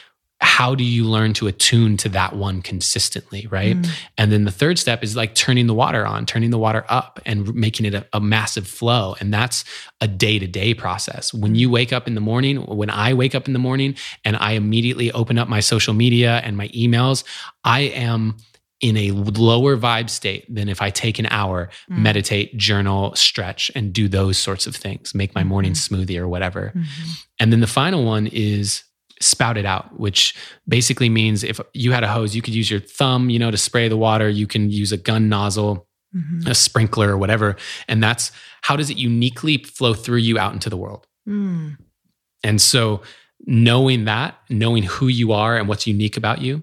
[0.43, 3.89] how do you learn to attune to that one consistently right mm.
[4.17, 7.21] and then the third step is like turning the water on turning the water up
[7.27, 9.65] and making it a, a massive flow and that's
[10.01, 13.53] a day-to-day process when you wake up in the morning when i wake up in
[13.53, 17.25] the morning and i immediately open up my social media and my emails
[17.65, 18.37] i am
[18.81, 21.99] in a lower vibe state than if I take an hour, mm.
[21.99, 25.95] meditate, journal, stretch, and do those sorts of things, make my morning mm-hmm.
[25.95, 26.73] smoothie or whatever.
[26.75, 27.11] Mm-hmm.
[27.41, 28.85] And then the final one is
[29.21, 30.35] spout it out, which
[30.67, 33.57] basically means if you had a hose, you could use your thumb, you know, to
[33.57, 34.29] spray the water.
[34.29, 36.49] You can use a gun nozzle, mm-hmm.
[36.49, 37.57] a sprinkler, or whatever.
[37.89, 41.07] And that's how does it uniquely flow through you out into the world?
[41.29, 41.77] Mm.
[42.43, 43.03] And so
[43.47, 46.63] knowing that, knowing who you are and what's unique about you,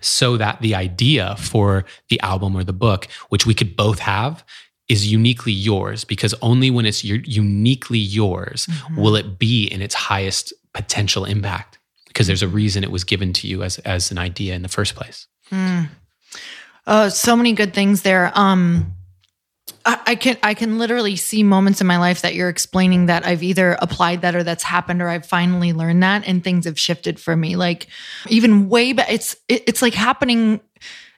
[0.00, 4.44] so that the idea for the album or the book, which we could both have,
[4.88, 9.00] is uniquely yours because only when it's uniquely yours mm-hmm.
[9.00, 13.32] will it be in its highest potential impact because there's a reason it was given
[13.34, 15.26] to you as as an idea in the first place.
[15.50, 15.88] Mm.
[16.86, 18.32] Uh, so many good things there.
[18.34, 18.94] Um,
[19.84, 23.26] I, I, can I can literally see moments in my life that you're explaining that
[23.26, 26.78] I've either applied that or that's happened or I've finally learned that and things have
[26.78, 27.56] shifted for me.
[27.56, 27.86] Like
[28.28, 30.60] even way back, it's it, it's like happening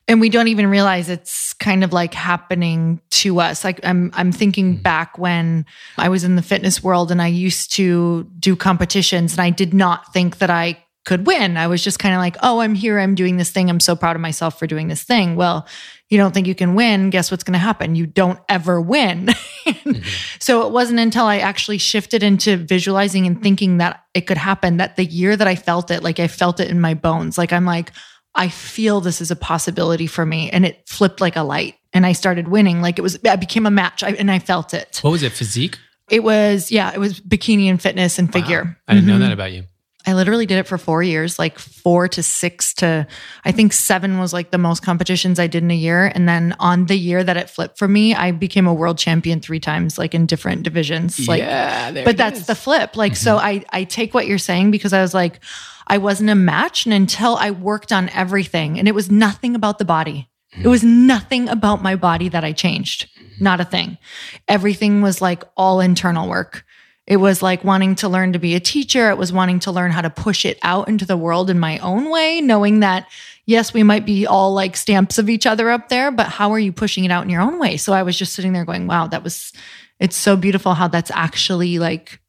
[0.07, 3.65] and we don't even realize it's kind of like happening to us.
[3.65, 4.83] Like i'm i'm thinking mm-hmm.
[4.83, 5.67] back when
[5.99, 9.73] i was in the fitness world and i used to do competitions and i did
[9.73, 11.59] not think that i could win.
[11.59, 12.99] I was just kind of like oh i'm here.
[12.99, 13.69] I'm doing this thing.
[13.69, 15.37] I'm so proud of myself for doing this thing.
[15.37, 15.67] Well
[16.11, 17.11] you don't think you can win.
[17.11, 17.95] Guess what's going to happen?
[17.97, 19.31] You don't ever win.
[19.65, 20.03] Mm-hmm.
[20.41, 24.77] so it wasn't until i actually shifted into visualizing and thinking that it could happen
[24.77, 27.39] that the year that i felt it like i felt it in my bones.
[27.39, 27.91] Like i'm like
[28.35, 30.51] I feel this is a possibility for me.
[30.51, 31.77] And it flipped like a light.
[31.93, 32.83] And I started winning.
[32.83, 34.99] Like it was, I became a match I, and I felt it.
[35.03, 35.33] What was it?
[35.33, 35.79] Physique?
[36.11, 38.65] It was, yeah, it was bikini and fitness and figure.
[38.65, 38.75] Wow.
[38.89, 39.19] I didn't mm-hmm.
[39.19, 39.65] know that about you.
[40.07, 43.07] I literally did it for four years, like four to six to,
[43.47, 46.13] I think seven was like the most competitions I did in a year.
[46.15, 49.41] And then on the year that it flipped for me, I became a world champion
[49.41, 51.27] three times, like in different divisions.
[51.27, 52.47] Like, yeah, but that's is.
[52.47, 52.97] the flip.
[52.97, 53.25] Like, mm-hmm.
[53.25, 55.41] so I, I take what you're saying because I was like,
[55.87, 56.87] I wasn't a match.
[56.87, 60.29] And until I worked on everything, and it was nothing about the body.
[60.63, 63.09] It was nothing about my body that I changed.
[63.41, 63.99] Not a thing.
[64.47, 66.65] Everything was like all internal work.
[67.07, 69.11] It was like wanting to learn to be a teacher.
[69.11, 71.79] It was wanting to learn how to push it out into the world in my
[71.79, 73.09] own way, knowing that,
[73.45, 76.59] yes, we might be all like stamps of each other up there, but how are
[76.59, 77.77] you pushing it out in your own way?
[77.77, 79.53] So I was just sitting there going, wow, that was,
[80.01, 82.21] it's so beautiful how that's actually like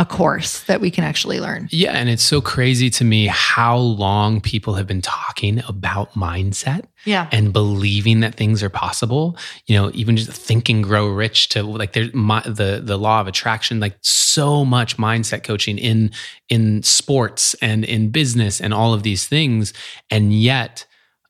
[0.00, 1.68] a course that we can actually learn.
[1.70, 1.92] Yeah.
[1.92, 7.28] And it's so crazy to me how long people have been talking about mindset yeah.
[7.30, 9.36] and believing that things are possible.
[9.66, 13.20] You know, even just think and grow rich to like there's my, the, the law
[13.20, 16.12] of attraction, like so much mindset coaching in,
[16.48, 19.74] in sports and in business and all of these things.
[20.10, 20.86] And yet,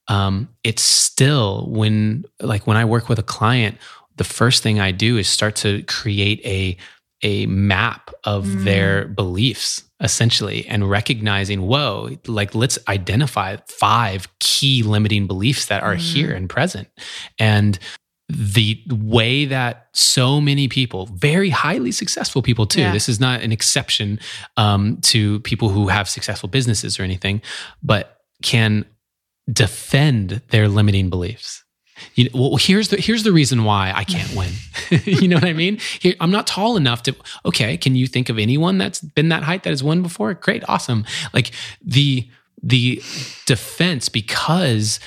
[0.06, 3.78] um, it's still when, like when I work with a client,
[4.14, 6.76] the first thing I do is start to create a
[7.22, 8.64] a map of mm.
[8.64, 15.94] their beliefs essentially and recognizing whoa like let's identify five key limiting beliefs that are
[15.94, 15.98] mm.
[15.98, 16.88] here and present
[17.38, 17.78] and
[18.28, 22.92] the way that so many people very highly successful people too yeah.
[22.92, 24.18] this is not an exception
[24.56, 27.42] um, to people who have successful businesses or anything
[27.83, 28.87] but can
[29.52, 31.64] defend their limiting beliefs
[32.14, 34.52] you know, well, here's the here's the reason why I can't win.
[35.04, 35.78] you know what I mean?
[36.00, 37.14] Here, I'm not tall enough to.
[37.44, 40.34] Okay, can you think of anyone that's been that height that has won before?
[40.34, 41.04] Great, awesome.
[41.32, 42.28] Like the
[42.62, 43.02] the
[43.46, 45.00] defense because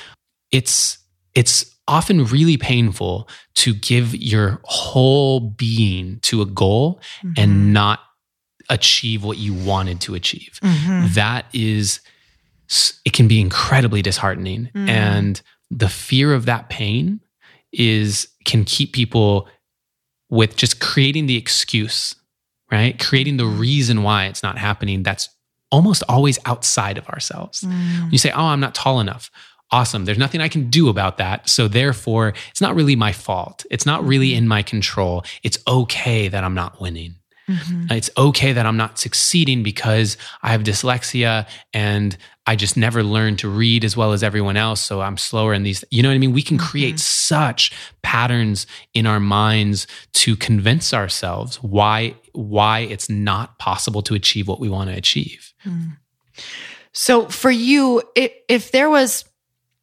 [0.52, 0.98] it's
[1.36, 7.34] it's often really painful to give your whole being to a goal mm-hmm.
[7.38, 8.00] and not
[8.70, 10.60] achieve what you wanted to achieve.
[10.64, 11.14] Mm-hmm.
[11.14, 12.00] That is
[13.06, 14.90] it can be incredibly disheartening mm.
[14.90, 15.42] and
[15.78, 17.20] the fear of that pain
[17.72, 19.48] is can keep people
[20.30, 22.16] with just creating the excuse,
[22.72, 23.00] right?
[23.00, 25.30] Creating the reason why it's not happening that's
[25.72, 27.62] almost always outside of ourselves.
[27.62, 28.12] Mm.
[28.12, 29.32] You say, "Oh, I'm not tall enough."
[29.72, 30.06] Awesome.
[30.06, 31.50] There's nothing I can do about that.
[31.50, 33.66] So therefore, it's not really my fault.
[33.72, 34.38] It's not really mm-hmm.
[34.38, 35.26] in my control.
[35.42, 37.16] It's okay that I'm not winning.
[37.50, 37.92] Mm-hmm.
[37.92, 43.40] It's okay that I'm not succeeding because I have dyslexia and I just never learned
[43.40, 44.82] to read as well as everyone else.
[44.82, 45.84] So I'm slower in these.
[45.92, 46.34] You know what I mean?
[46.34, 47.34] We can create mm-hmm.
[47.36, 54.48] such patterns in our minds to convince ourselves why why it's not possible to achieve
[54.48, 55.54] what we want to achieve.
[55.66, 55.98] Mm.
[56.92, 59.26] So for you, if there was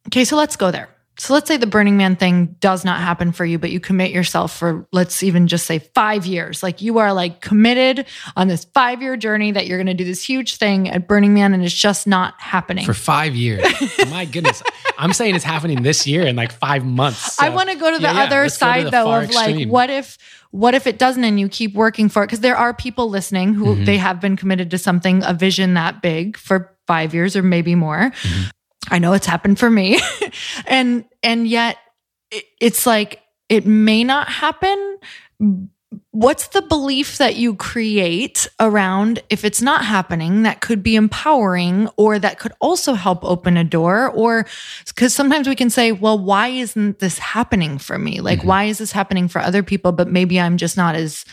[0.07, 0.89] okay, so let's go there.
[1.21, 4.09] So let's say the Burning Man thing does not happen for you, but you commit
[4.09, 6.63] yourself for, let's even just say five years.
[6.63, 10.03] Like you are like committed on this five year journey that you're going to do
[10.03, 12.87] this huge thing at Burning Man and it's just not happening.
[12.87, 13.63] For five years.
[14.09, 14.63] My goodness.
[14.97, 17.35] I'm saying it's happening this year in like five months.
[17.35, 17.45] So.
[17.45, 19.57] I want to go to the yeah, other side the though of extreme.
[19.57, 20.17] like, what if,
[20.49, 22.29] what if it doesn't and you keep working for it?
[22.29, 23.85] Because there are people listening who mm-hmm.
[23.85, 27.75] they have been committed to something, a vision that big for five years or maybe
[27.75, 28.09] more.
[28.09, 28.49] Mm-hmm.
[28.91, 29.99] I know it's happened for me.
[30.67, 31.77] and and yet
[32.59, 34.97] it's like it may not happen.
[36.11, 41.89] What's the belief that you create around if it's not happening that could be empowering
[41.97, 44.09] or that could also help open a door?
[44.09, 44.45] Or
[44.87, 48.21] because sometimes we can say, well, why isn't this happening for me?
[48.21, 48.47] Like, mm-hmm.
[48.47, 51.25] why is this happening for other people, but maybe I'm just not as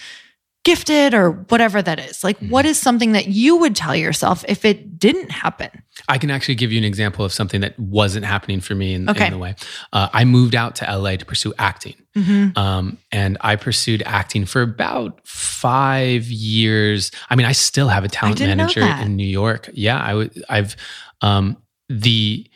[0.68, 2.22] gifted or whatever that is.
[2.22, 2.50] Like, mm-hmm.
[2.50, 5.70] what is something that you would tell yourself if it didn't happen?
[6.08, 9.08] I can actually give you an example of something that wasn't happening for me in,
[9.08, 9.26] okay.
[9.26, 9.54] in the way.
[9.94, 11.94] Uh, I moved out to LA to pursue acting.
[12.14, 12.58] Mm-hmm.
[12.58, 17.12] Um, and I pursued acting for about five years.
[17.30, 19.70] I mean, I still have a talent manager in New York.
[19.72, 20.76] Yeah, I would, I've,
[21.22, 21.56] um,
[21.88, 22.46] the,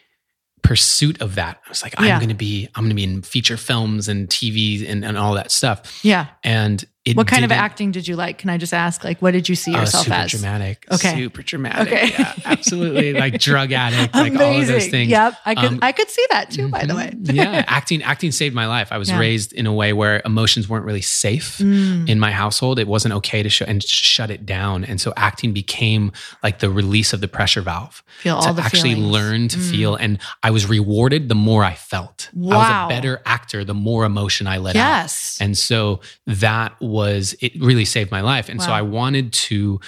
[0.63, 1.59] pursuit of that.
[1.67, 4.29] I was like, I'm going to be, I'm going to be in feature films and
[4.29, 6.05] TV and, and all that stuff.
[6.05, 6.29] Yeah.
[6.45, 6.85] And
[7.15, 8.39] what kind of acting did you like?
[8.39, 9.03] Can I just ask?
[9.03, 10.31] Like, what did you see oh, yourself super as?
[10.31, 10.87] dramatic.
[10.93, 11.17] Okay.
[11.17, 11.93] Super dramatic.
[11.93, 12.11] Okay.
[12.17, 13.13] Yeah, absolutely.
[13.23, 15.11] like drug addict, like all of those things.
[15.11, 15.35] Yep.
[15.45, 17.13] I could, um, I could see that too, by the way.
[17.23, 17.65] yeah.
[17.67, 18.93] Acting, acting saved my life.
[18.93, 19.19] I was yeah.
[19.19, 22.09] raised in a way where emotions weren't really safe mm.
[22.09, 22.79] in my household.
[22.79, 24.85] It wasn't okay to show and shut it down.
[24.85, 26.13] And so acting became
[26.45, 28.05] like the release of the pressure valve.
[28.21, 29.13] Feel all the actually feelings.
[29.13, 29.71] learn to mm.
[29.73, 29.97] feel.
[29.97, 32.31] And I was rewarded the more I felt.
[32.33, 32.55] Wow.
[32.55, 34.85] I was a better actor the more emotion I let yes.
[34.85, 35.03] out.
[35.03, 35.39] Yes.
[35.41, 38.49] And so that was, it really saved my life.
[38.49, 38.67] And wow.
[38.67, 39.81] so I wanted to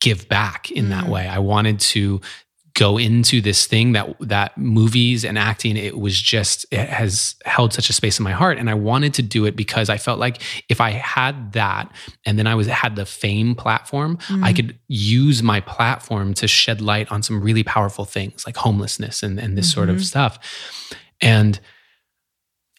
[0.00, 0.90] give back in mm.
[0.90, 1.28] that way.
[1.28, 2.20] I wanted to
[2.78, 7.72] go into this thing that that movies and acting it was just it has held
[7.72, 10.20] such a space in my heart and I wanted to do it because I felt
[10.20, 11.90] like if I had that
[12.24, 14.44] and then I was had the fame platform mm.
[14.44, 19.24] I could use my platform to shed light on some really powerful things like homelessness
[19.24, 19.74] and and this mm-hmm.
[19.74, 20.04] sort of mm-hmm.
[20.04, 20.38] stuff
[21.20, 21.58] and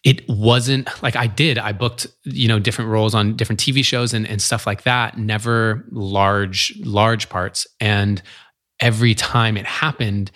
[0.02, 1.58] it wasn't like I did.
[1.58, 5.18] I booked, you know, different roles on different TV shows and, and stuff like that,
[5.18, 7.66] never large, large parts.
[7.80, 8.22] And
[8.80, 10.30] every time it happened,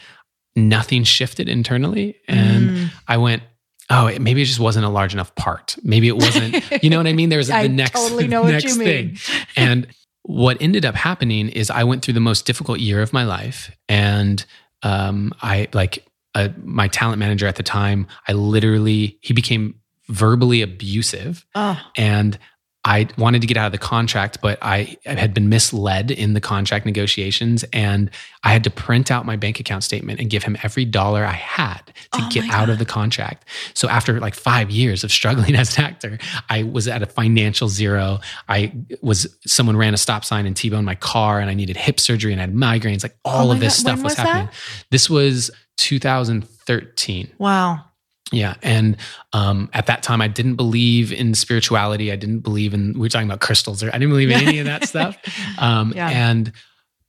[0.55, 2.17] nothing shifted internally.
[2.29, 2.91] And mm.
[3.09, 3.43] I went,
[3.89, 5.77] oh, it, maybe it just wasn't a large enough part.
[5.83, 7.31] Maybe it wasn't, you know what I mean?
[7.31, 9.07] There was the next, totally know next what you thing.
[9.07, 9.19] Mean.
[9.57, 9.87] and
[10.25, 13.75] what ended up happening is I went through the most difficult year of my life.
[13.89, 14.45] And
[14.83, 20.63] um, I like uh, my talent manager at the time, I literally, he became verbally
[20.63, 21.47] abusive.
[21.55, 21.81] Oh.
[21.97, 22.39] And
[22.87, 26.41] I wanted to get out of the contract, but I had been misled in the
[26.41, 27.65] contract negotiations.
[27.73, 28.11] And
[28.43, 31.33] I had to print out my bank account statement and give him every dollar I
[31.33, 33.47] had to oh get out of the contract.
[33.73, 36.19] So after like five years of struggling as an actor,
[36.51, 38.21] I was at a financial zero.
[38.49, 41.79] I was, someone ran a stop sign and T boned my car and I needed
[41.79, 43.03] hip surgery and I had migraines.
[43.03, 43.81] Like all oh of this God.
[43.81, 44.49] stuff was, was happening.
[44.91, 47.33] This was 2013.
[47.39, 47.85] Wow.
[48.33, 48.55] Yeah.
[48.63, 48.97] And
[49.33, 52.11] um, at that time, I didn't believe in spirituality.
[52.11, 54.59] I didn't believe in, we are talking about crystals, or I didn't believe in any
[54.59, 55.17] of that stuff.
[55.59, 56.09] Um, yeah.
[56.09, 56.53] And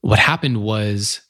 [0.02, 1.22] what happened was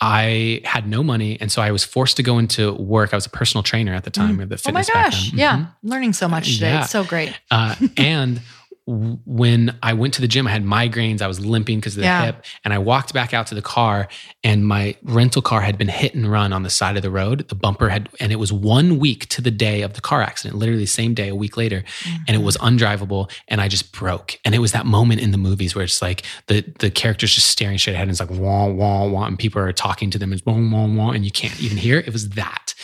[0.00, 1.38] I had no money.
[1.40, 3.12] And so I was forced to go into work.
[3.12, 4.42] I was a personal trainer at the time mm.
[4.42, 4.88] of the fitness.
[4.90, 5.32] Oh my gosh.
[5.32, 5.58] Yeah.
[5.58, 5.88] Mm-hmm.
[5.88, 6.70] Learning so much today.
[6.70, 6.82] Yeah.
[6.82, 7.38] It's so great.
[7.50, 8.40] Uh, and
[8.90, 11.22] when I went to the gym, I had migraines.
[11.22, 12.26] I was limping because of the yeah.
[12.26, 12.44] hip.
[12.64, 14.08] And I walked back out to the car,
[14.42, 17.48] and my rental car had been hit and run on the side of the road.
[17.48, 20.58] The bumper had, and it was one week to the day of the car accident,
[20.58, 21.84] literally the same day, a week later.
[22.02, 22.22] Mm-hmm.
[22.28, 23.30] And it was undrivable.
[23.48, 24.38] And I just broke.
[24.44, 27.48] And it was that moment in the movies where it's like the, the character's just
[27.48, 29.26] staring straight ahead and it's like, wah, wah, wah.
[29.26, 31.10] And people are talking to them, and wah, wah, wah.
[31.12, 32.08] And you can't even hear it.
[32.08, 32.74] It was that.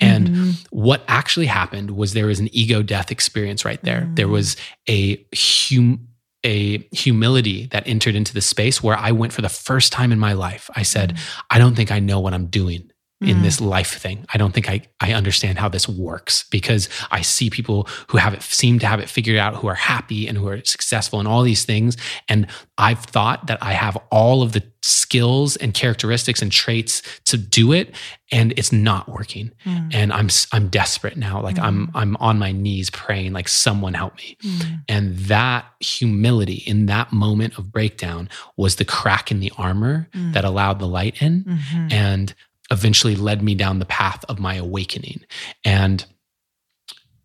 [0.00, 0.41] And mm-hmm.
[0.70, 4.02] What actually happened was there was an ego death experience right there.
[4.02, 4.14] Mm-hmm.
[4.14, 4.56] There was
[4.88, 6.08] a hum,
[6.44, 10.18] a humility that entered into the space where I went for the first time in
[10.18, 10.68] my life.
[10.74, 11.40] I said, mm-hmm.
[11.50, 12.91] I don't think I know what I'm doing.
[13.22, 14.24] In this life thing.
[14.32, 18.34] I don't think I, I understand how this works because I see people who have
[18.34, 21.28] it seem to have it figured out, who are happy and who are successful and
[21.28, 21.96] all these things.
[22.28, 22.46] And
[22.78, 27.72] I've thought that I have all of the skills and characteristics and traits to do
[27.72, 27.94] it,
[28.32, 29.52] and it's not working.
[29.64, 29.94] Mm.
[29.94, 31.40] And I'm I'm desperate now.
[31.40, 34.36] Like I'm I'm on my knees praying, like someone help me.
[34.42, 34.80] Mm.
[34.88, 40.32] And that humility in that moment of breakdown was the crack in the armor Mm.
[40.32, 41.92] that allowed the light in Mhm.
[41.92, 42.34] and
[42.72, 45.20] eventually led me down the path of my awakening.
[45.64, 46.04] And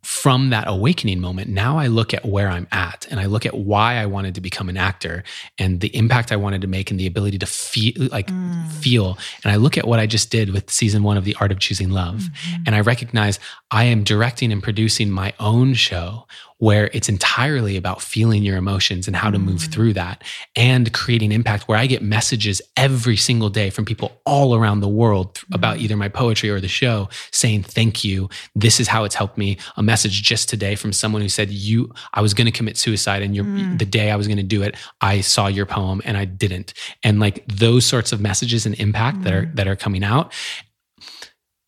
[0.04, 3.54] from that awakening moment, now I look at where I'm at and I look at
[3.58, 5.24] why I wanted to become an actor
[5.60, 8.72] and the impact I wanted to make and the ability to feel like Mm.
[8.72, 9.18] feel.
[9.44, 11.60] And I look at what I just did with season one of The Art of
[11.60, 12.22] Choosing Love.
[12.22, 12.64] Mhm.
[12.68, 13.38] And I recognize
[13.70, 16.26] I am directing and producing my own show
[16.60, 19.72] where it's entirely about feeling your emotions and how to move Mm.
[19.72, 20.24] through that
[20.56, 24.88] and creating impact where I get messages every single day from people all around the
[24.88, 25.82] world th- about Mm.
[25.82, 29.58] either my poetry or the show saying thank you this is how it's helped me
[29.76, 33.22] a message just today from someone who said you I was going to commit suicide
[33.22, 33.78] and your Mm.
[33.78, 36.74] the day I was going to do it I saw your poem and I didn't
[37.04, 39.56] and like those sorts of messages and impact that are Mm.
[39.58, 40.34] that are coming out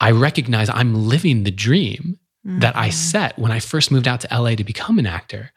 [0.02, 2.94] I recognize I'm living the dream that I Mhm.
[2.94, 5.52] set when I first moved out to LA to become an actor.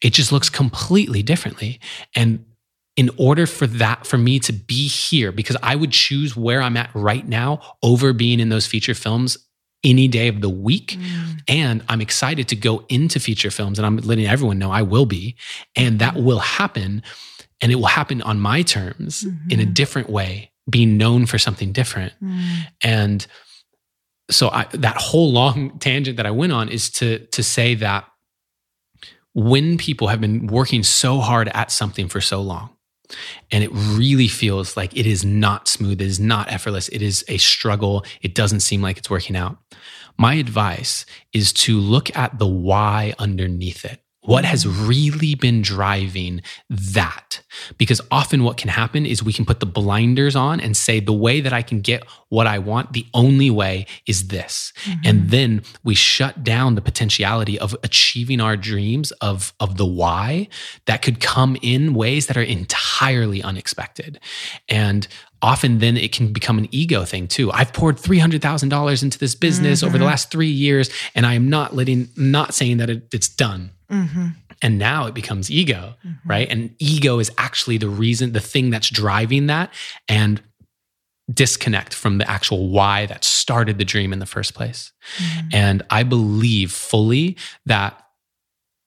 [0.00, 1.80] It just looks completely differently.
[2.14, 2.44] And
[2.96, 6.76] in order for that, for me to be here, because I would choose where I'm
[6.76, 9.36] at right now over being in those feature films
[9.84, 10.96] any day of the week.
[10.98, 11.40] Mm.
[11.48, 15.06] And I'm excited to go into feature films and I'm letting everyone know I will
[15.06, 15.36] be.
[15.76, 17.02] And that will happen.
[17.60, 19.74] And it will happen on my terms in a Mhm.
[19.74, 22.12] different way, being known for something different.
[22.22, 22.66] Mm.
[22.82, 23.26] And
[24.30, 28.06] so I, that whole long tangent that I went on is to to say that
[29.34, 32.70] when people have been working so hard at something for so long
[33.50, 37.24] and it really feels like it is not smooth it is not effortless it is
[37.28, 39.58] a struggle it doesn't seem like it's working out
[40.18, 46.42] my advice is to look at the why underneath it what has really been driving
[46.68, 47.40] that?
[47.78, 51.14] Because often what can happen is we can put the blinders on and say the
[51.14, 54.74] way that i can get what i want the only way is this.
[54.84, 55.00] Mm-hmm.
[55.06, 60.48] And then we shut down the potentiality of achieving our dreams of of the why
[60.84, 64.20] that could come in ways that are entirely unexpected.
[64.68, 65.08] And
[65.42, 67.50] often then it can become an ego thing too.
[67.52, 71.74] I've poured $300000 into this business over the last three years and i am not
[71.76, 73.70] letting not saying that it, it's done.
[73.90, 74.34] Mhm.
[74.60, 75.94] and now it becomes ego
[76.26, 76.48] right?
[76.50, 79.72] And ego is actually the reason the thing that's driving that
[80.08, 80.42] and
[81.32, 84.92] disconnect from the actual why that started the dream in the first place.
[85.18, 85.54] Mhm.
[85.54, 87.36] and i believe fully
[87.66, 88.02] that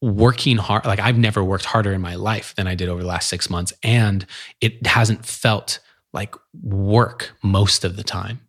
[0.01, 3.07] working hard like i've never worked harder in my life than i did over the
[3.07, 4.25] last six months and
[4.59, 5.79] it hasn't felt
[6.13, 8.41] like work most of the time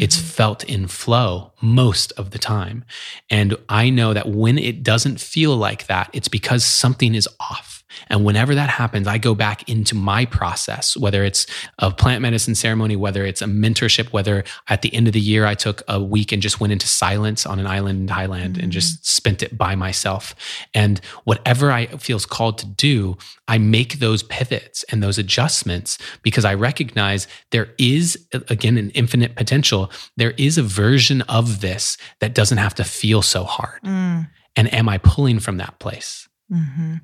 [0.00, 0.26] it's mm-hmm.
[0.26, 2.84] felt in flow most of the time.
[3.30, 7.75] And I know that when it doesn't feel like that, it's because something is off.
[8.08, 11.46] And whenever that happens, I go back into my process, whether it's
[11.78, 15.46] a plant medicine ceremony, whether it's a mentorship, whether at the end of the year
[15.46, 18.72] I took a week and just went into silence on an island in Thailand and
[18.72, 20.34] just spent it by myself.
[20.74, 23.16] And whatever I feels called to do,
[23.48, 29.36] I make those pivots and those adjustments because I recognize there is, again, an infinite
[29.36, 29.90] potential.
[30.16, 33.82] There is a version of this that doesn't have to feel so hard.
[33.82, 34.28] Mm.
[34.56, 36.28] And am I pulling from that place?
[36.52, 37.00] Mhm.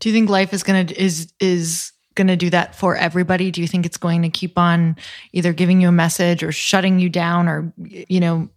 [0.00, 3.50] Do you think life is gonna is is gonna do that for everybody?
[3.50, 4.96] Do you think it's going to keep on
[5.32, 8.48] either giving you a message or shutting you down or you know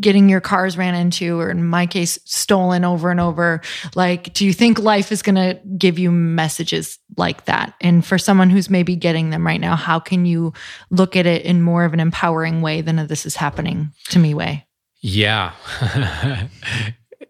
[0.00, 3.60] getting your cars ran into or in my case stolen over and over
[3.94, 8.16] like do you think life is going to give you messages like that and for
[8.16, 10.54] someone who's maybe getting them right now how can you
[10.88, 14.18] look at it in more of an empowering way than a this is happening to
[14.18, 14.66] me way
[15.06, 15.52] Yeah.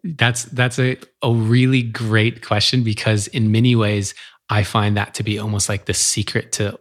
[0.04, 4.14] that's that's a, a really great question because in many ways
[4.50, 6.78] I find that to be almost like the secret to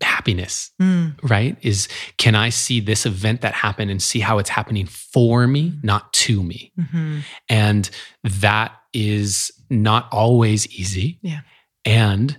[0.00, 1.56] happiness, Mm, right?
[1.62, 5.74] Is can I see this event that happened and see how it's happening for me,
[5.82, 6.72] not to me?
[6.78, 7.22] mhm.
[7.48, 7.88] And
[8.24, 11.18] that is not always easy.
[11.22, 11.40] Yeah.
[11.84, 12.38] And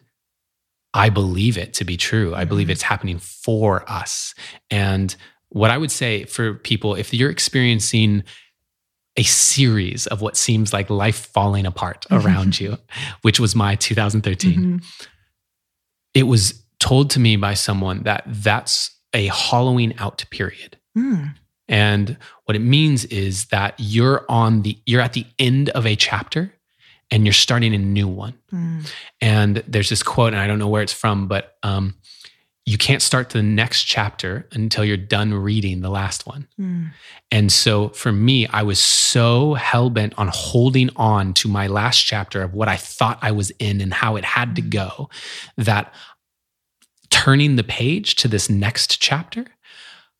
[0.94, 2.34] I believe it to be true.
[2.34, 2.72] I believe Mhm.
[2.72, 4.34] it's happening for us.
[4.72, 5.16] And
[5.50, 8.24] what I would say for people, if you're experiencing
[9.18, 12.78] a series of what seems like life falling apart around you,
[13.22, 14.84] which was my 2013, Mhm.
[16.14, 20.78] it was told to me by someone that that's a hollowing out period.
[20.98, 21.36] Mm,
[21.68, 25.96] And what it means is that you're on the you're at the end of a
[25.96, 26.54] chapter
[27.10, 28.34] and you're starting a new one.
[28.54, 28.86] mm,
[29.22, 31.96] And there's this quote, and I don't know where it's from, but um,
[32.66, 36.48] you can't start the next chapter until you're done reading the last one.
[36.60, 36.92] Mm.
[37.32, 42.00] And so for me, I was so hell bent on holding on to my last
[42.00, 44.70] chapter of what I thought I was in and how it had to hmm.
[44.70, 45.10] go
[45.58, 45.94] that
[47.12, 49.46] turning the page to this next chapter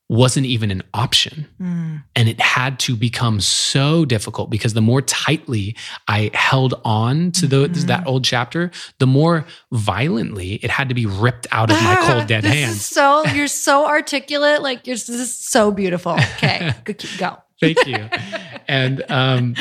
[0.08, 1.48] wasn't even an option.
[1.60, 2.04] Mm.
[2.16, 5.76] And it had to become so difficult because the more tightly
[6.08, 7.88] I held on to the, mm-hmm.
[7.88, 12.28] that old chapter, the more violently it had to be ripped out of my cold
[12.28, 12.86] dead hands.
[12.86, 14.62] so you're so articulate.
[14.62, 16.14] Like you're just so beautiful.
[16.14, 16.74] Okay,
[17.18, 17.38] go.
[17.60, 18.10] Thank you.
[18.68, 19.56] And um,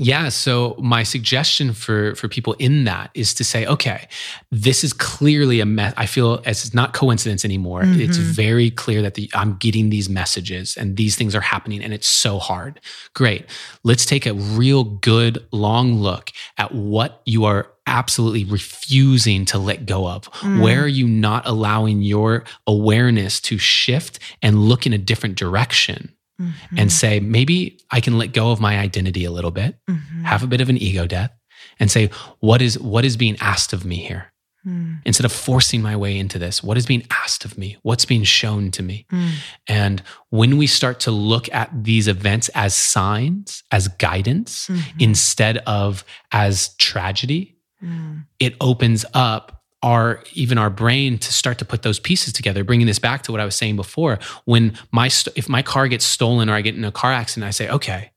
[0.00, 4.08] yeah so my suggestion for for people in that is to say okay
[4.50, 8.00] this is clearly a mess i feel as it's not coincidence anymore mm-hmm.
[8.00, 11.92] it's very clear that the, i'm getting these messages and these things are happening and
[11.92, 12.80] it's so hard
[13.14, 13.46] great
[13.84, 19.86] let's take a real good long look at what you are absolutely refusing to let
[19.86, 20.30] go of?
[20.32, 20.60] Mm.
[20.60, 26.12] Where are you not allowing your awareness to shift and look in a different direction?
[26.40, 26.78] Mm-hmm.
[26.78, 30.24] and say, maybe I can let go of my identity a little bit, mm-hmm.
[30.24, 31.32] have a bit of an ego death,
[31.80, 32.10] and say,
[32.40, 34.32] what is what is being asked of me here?
[34.66, 35.00] Mm.
[35.04, 37.76] Instead of forcing my way into this, what is being asked of me?
[37.82, 39.06] What's being shown to me?
[39.12, 39.30] Mm.
[39.68, 44.98] And when we start to look at these events as signs, as guidance, mm-hmm.
[44.98, 48.24] instead of as tragedy, mm.
[48.40, 52.86] it opens up our even our brain to start to put those pieces together bringing
[52.86, 55.06] this back to what i was saying before when my
[55.36, 58.10] if my car gets stolen or i get in a car accident i say okay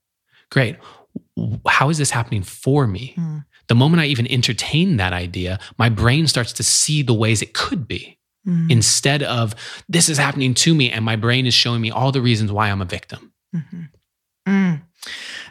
[0.50, 0.76] great
[1.68, 3.44] how is this happening for me mm.
[3.68, 7.54] the moment i even entertain that idea my brain starts to see the ways it
[7.54, 8.70] could be mm.
[8.70, 9.54] instead of
[9.88, 12.68] this is happening to me and my brain is showing me all the reasons why
[12.68, 13.82] i'm a victim mm-hmm.
[14.48, 14.82] mm.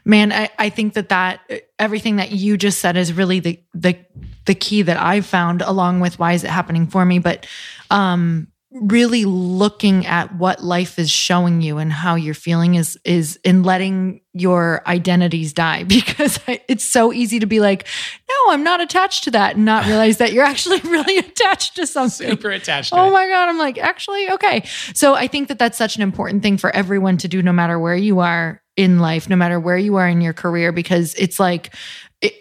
[0.04, 1.42] Man, I, I think that that
[1.78, 3.98] everything that you just said is really the the
[4.46, 7.20] the key that I've found along with why is it happening for me.
[7.20, 7.48] But
[7.90, 13.38] um really looking at what life is showing you and how you're feeling is is
[13.44, 16.40] in letting your identities die because
[16.70, 17.86] it's so easy to be like
[18.30, 21.86] no i'm not attached to that and not realize that you're actually really attached to
[21.86, 24.64] something super attached to oh my god i'm like actually okay
[24.94, 27.78] so i think that that's such an important thing for everyone to do no matter
[27.78, 31.40] where you are in life, no matter where you are in your career, because it's
[31.40, 31.74] like,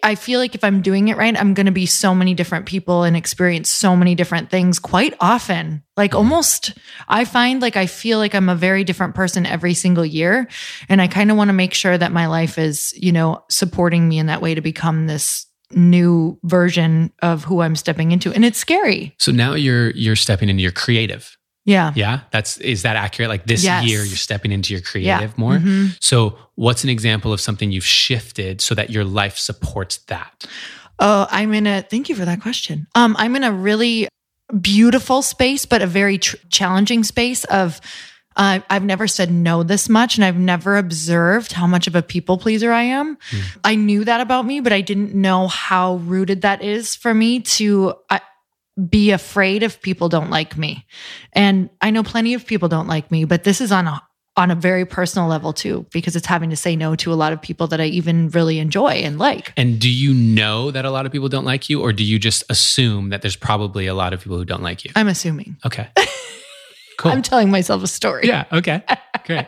[0.02, 2.66] I feel like if I'm doing it right, I'm going to be so many different
[2.66, 5.82] people and experience so many different things quite often.
[5.96, 6.18] Like mm-hmm.
[6.18, 6.78] almost,
[7.08, 10.48] I find like I feel like I'm a very different person every single year.
[10.90, 14.06] And I kind of want to make sure that my life is, you know, supporting
[14.08, 18.32] me in that way to become this new version of who I'm stepping into.
[18.32, 19.14] And it's scary.
[19.18, 21.92] So now you're, you're stepping into your creative yeah.
[21.94, 22.20] Yeah.
[22.30, 23.28] That's, is that accurate?
[23.28, 23.84] Like this yes.
[23.84, 25.32] year, you're stepping into your creative yeah.
[25.36, 25.54] more.
[25.54, 25.88] Mm-hmm.
[26.00, 30.46] So, what's an example of something you've shifted so that your life supports that?
[30.98, 32.86] Oh, I'm in a, thank you for that question.
[32.94, 34.08] Um, I'm in a really
[34.60, 37.80] beautiful space, but a very tr- challenging space of,
[38.36, 42.02] uh, I've never said no this much, and I've never observed how much of a
[42.02, 43.16] people pleaser I am.
[43.30, 43.58] Mm.
[43.64, 47.40] I knew that about me, but I didn't know how rooted that is for me
[47.40, 47.94] to.
[48.08, 48.20] I,
[48.88, 50.86] be afraid if people don't like me.
[51.32, 54.02] And I know plenty of people don't like me, but this is on a
[54.36, 57.32] on a very personal level too because it's having to say no to a lot
[57.32, 59.52] of people that I even really enjoy and like.
[59.56, 62.18] And do you know that a lot of people don't like you or do you
[62.18, 64.92] just assume that there's probably a lot of people who don't like you?
[64.94, 65.56] I'm assuming.
[65.66, 65.88] Okay.
[67.00, 67.12] Cool.
[67.12, 68.26] I'm telling myself a story.
[68.26, 68.82] Yeah, okay.
[69.24, 69.46] Great.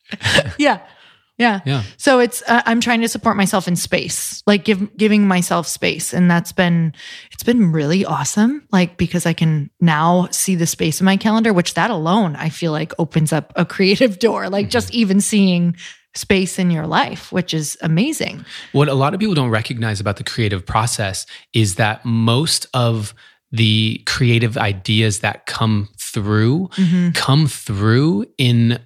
[0.58, 0.80] yeah.
[1.38, 1.60] Yeah.
[1.64, 1.84] Yeah.
[1.96, 6.12] So it's uh, I'm trying to support myself in space, like give giving myself space,
[6.12, 6.92] and that's been
[7.32, 8.66] it's been really awesome.
[8.72, 12.48] Like because I can now see the space in my calendar, which that alone I
[12.48, 14.50] feel like opens up a creative door.
[14.50, 14.70] Like mm-hmm.
[14.70, 15.76] just even seeing
[16.14, 18.44] space in your life, which is amazing.
[18.72, 23.14] What a lot of people don't recognize about the creative process is that most of
[23.52, 27.10] the creative ideas that come through mm-hmm.
[27.12, 28.78] come through in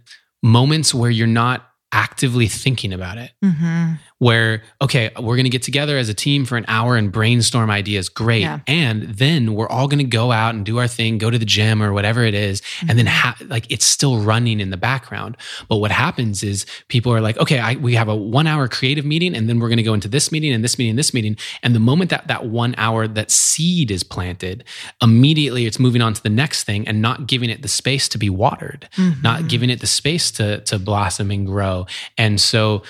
[0.43, 3.33] moments where you're not actively thinking about it.
[3.45, 3.93] Mm-hmm.
[4.23, 7.71] Where, okay, we're going to get together as a team for an hour and brainstorm
[7.71, 8.09] ideas.
[8.09, 8.43] Great.
[8.43, 8.61] Yeah.
[8.69, 11.45] And then we're all going to go out and do our thing, go to the
[11.45, 12.91] gym or whatever it is, mm-hmm.
[12.91, 13.45] And then, mm-hmm.
[13.45, 15.37] ha- like, it's still running in the background.
[15.69, 19.05] But what happens is people are like, okay, I, we have a one hour creative
[19.05, 21.13] meeting and then we're going to go into this meeting and this meeting and this
[21.13, 21.37] meeting.
[21.65, 24.63] And the moment that that one hour, that seed is planted,
[25.01, 28.19] immediately it's moving on to the next thing and not giving it the space to
[28.19, 29.21] be watered, mm-hmm.
[29.21, 32.83] not giving it the space to, to blossom and grow and so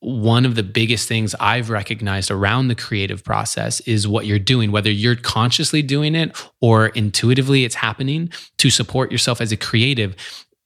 [0.00, 4.70] one of the biggest things I've recognized around the creative process is what you're doing,
[4.70, 10.14] whether you're consciously doing it or intuitively it's happening to support yourself as a creative,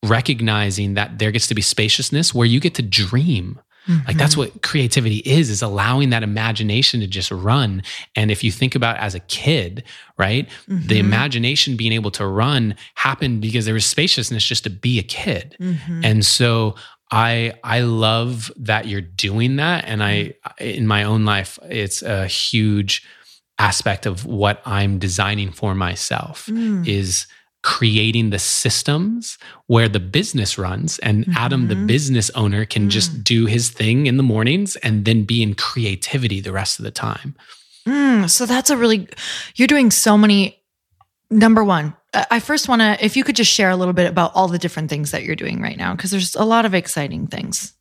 [0.04, 3.58] recognizing that there gets to be spaciousness where you get to dream
[3.88, 4.06] Mm-hmm.
[4.06, 7.82] Like that's what creativity is, is allowing that imagination to just run.
[8.14, 9.82] And if you think about as a kid,
[10.16, 10.86] right, mm-hmm.
[10.86, 15.02] the imagination being able to run happened because there was spaciousness just to be a
[15.02, 15.56] kid.
[15.60, 16.04] Mm-hmm.
[16.04, 16.76] And so
[17.12, 19.84] I I love that you're doing that.
[19.84, 23.06] And I in my own life, it's a huge
[23.58, 26.88] aspect of what I'm designing for myself mm.
[26.88, 27.26] is
[27.62, 31.36] creating the systems where the business runs and mm-hmm.
[31.36, 32.90] Adam the business owner can mm.
[32.90, 36.84] just do his thing in the mornings and then be in creativity the rest of
[36.84, 37.36] the time.
[37.86, 39.06] Mm, so that's a really
[39.54, 40.58] you're doing so many
[41.30, 44.32] number 1 I first want to if you could just share a little bit about
[44.34, 47.26] all the different things that you're doing right now because there's a lot of exciting
[47.26, 47.74] things.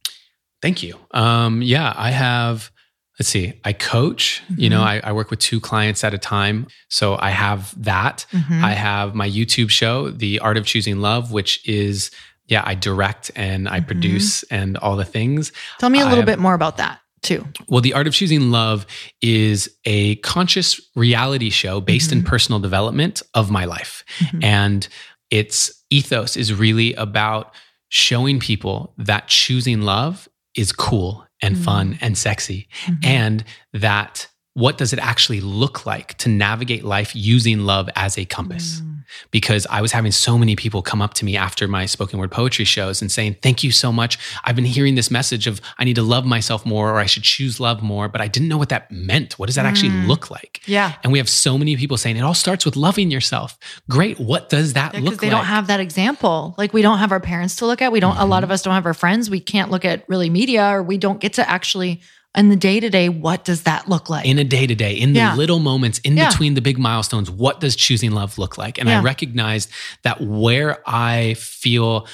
[0.62, 0.96] Thank you.
[1.12, 2.72] Um yeah, I have
[3.20, 4.62] let's see, I coach, mm-hmm.
[4.62, 5.06] you know, mm-hmm.
[5.06, 6.66] I, I, work with two clients at a time.
[6.90, 8.26] So I have that.
[8.32, 8.66] Mm-hmm.
[8.66, 12.10] I have my YouTube show, The Art of Choosing Love, which is,
[12.48, 13.86] yeah, I direct and I mm-hmm.
[13.86, 15.52] produce and all the things.
[15.78, 17.46] Tell me a little have, bit more about that too.
[17.68, 18.86] Well, The Art of Choosing Love
[19.22, 22.28] is a conscious reality show based in mm-hmm.
[22.28, 24.04] personal development of my life.
[24.20, 24.44] Mm-hmm.
[24.44, 24.88] And
[25.30, 27.54] its ethos is really about
[27.90, 31.64] showing people that choosing love is cool and mm-hmm.
[31.64, 32.68] fun and sexy.
[32.86, 33.06] Mm-hmm.
[33.06, 33.44] And
[33.74, 38.82] that what does it actually look like to navigate life using love as a compass?
[38.82, 38.90] Mm.
[39.30, 42.32] Because I was having so many people come up to me after my spoken word
[42.32, 44.18] poetry shows and saying, Thank you so much.
[44.46, 47.24] I've been hearing this message of I need to love myself more or I should
[47.24, 49.38] choose love more, but I didn't know what that meant.
[49.38, 49.70] What does that mm.
[49.70, 50.62] actually look like?
[50.66, 50.94] Yeah.
[51.04, 53.58] And we have so many people saying it all starts with loving yourself.
[53.90, 54.20] Great.
[54.20, 55.22] What does that yeah, look like?
[55.22, 56.56] They don't have that example.
[56.58, 57.92] Like we don't have our parents to look at.
[57.92, 58.22] We don't, mm-hmm.
[58.22, 58.46] a lot mm-hmm.
[58.46, 59.30] of us don't have our friends.
[59.30, 62.02] We can't look at really media or we don't get to actually
[62.36, 64.26] in the day to day, what does that look like?
[64.26, 65.32] In a day to day, in yeah.
[65.32, 66.30] the little moments in yeah.
[66.30, 68.78] between the big milestones, what does choosing love look like?
[68.78, 69.00] And yeah.
[69.00, 69.70] I recognized
[70.04, 72.08] that where I feel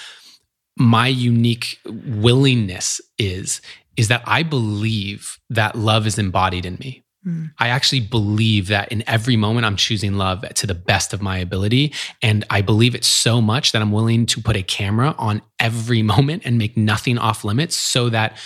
[0.76, 3.62] my unique willingness is,
[3.96, 7.04] is that I believe that love is embodied in me.
[7.24, 7.46] Hmm.
[7.60, 11.38] I actually believe that in every moment I'm choosing love to the best of my
[11.38, 11.94] ability.
[12.22, 16.02] And I believe it so much that I'm willing to put a camera on every
[16.16, 18.38] moment and make nothing off limits so that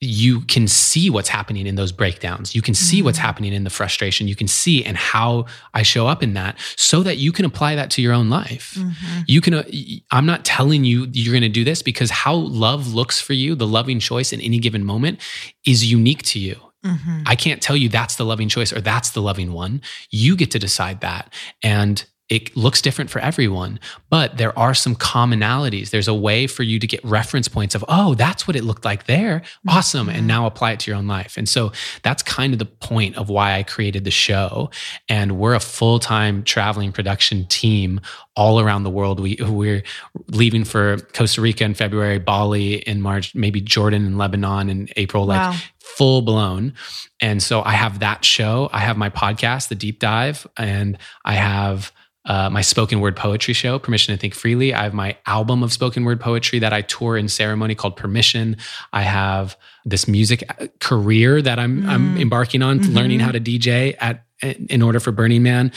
[0.00, 2.54] you can see what's happening in those breakdowns.
[2.54, 4.28] You can see what's happening in the frustration.
[4.28, 7.76] You can see and how I show up in that so that you can apply
[7.76, 8.74] that to your own life.
[8.76, 9.20] Mm-hmm.
[9.26, 9.64] You can, uh,
[10.12, 13.54] I'm not telling you you're going to do this because how love looks for you,
[13.54, 15.18] the loving choice in any given moment
[15.64, 16.60] is unique to you.
[16.84, 17.22] Mm-hmm.
[17.24, 19.80] I can't tell you that's the loving choice or that's the loving one.
[20.10, 21.32] You get to decide that.
[21.62, 23.78] And it looks different for everyone,
[24.10, 25.90] but there are some commonalities.
[25.90, 28.84] There's a way for you to get reference points of, oh, that's what it looked
[28.84, 29.42] like there.
[29.68, 30.08] Awesome.
[30.08, 31.36] And now apply it to your own life.
[31.36, 31.70] And so
[32.02, 34.70] that's kind of the point of why I created the show.
[35.08, 38.00] And we're a full time traveling production team
[38.34, 39.20] all around the world.
[39.20, 39.84] We, we're
[40.28, 45.28] leaving for Costa Rica in February, Bali in March, maybe Jordan and Lebanon in April,
[45.28, 45.54] wow.
[45.86, 46.74] Full blown.
[47.20, 48.68] And so I have that show.
[48.72, 51.92] I have my podcast, The Deep Dive, and I have
[52.26, 54.74] uh, my spoken word poetry show, Permission to Think Freely.
[54.74, 58.56] I have my album of spoken word poetry that I tour in ceremony called Permission.
[58.92, 61.88] I have this music uh, career that I'm mm.
[61.88, 62.92] I'm embarking on, mm-hmm.
[62.92, 65.70] learning how to DJ at in order for Burning Man.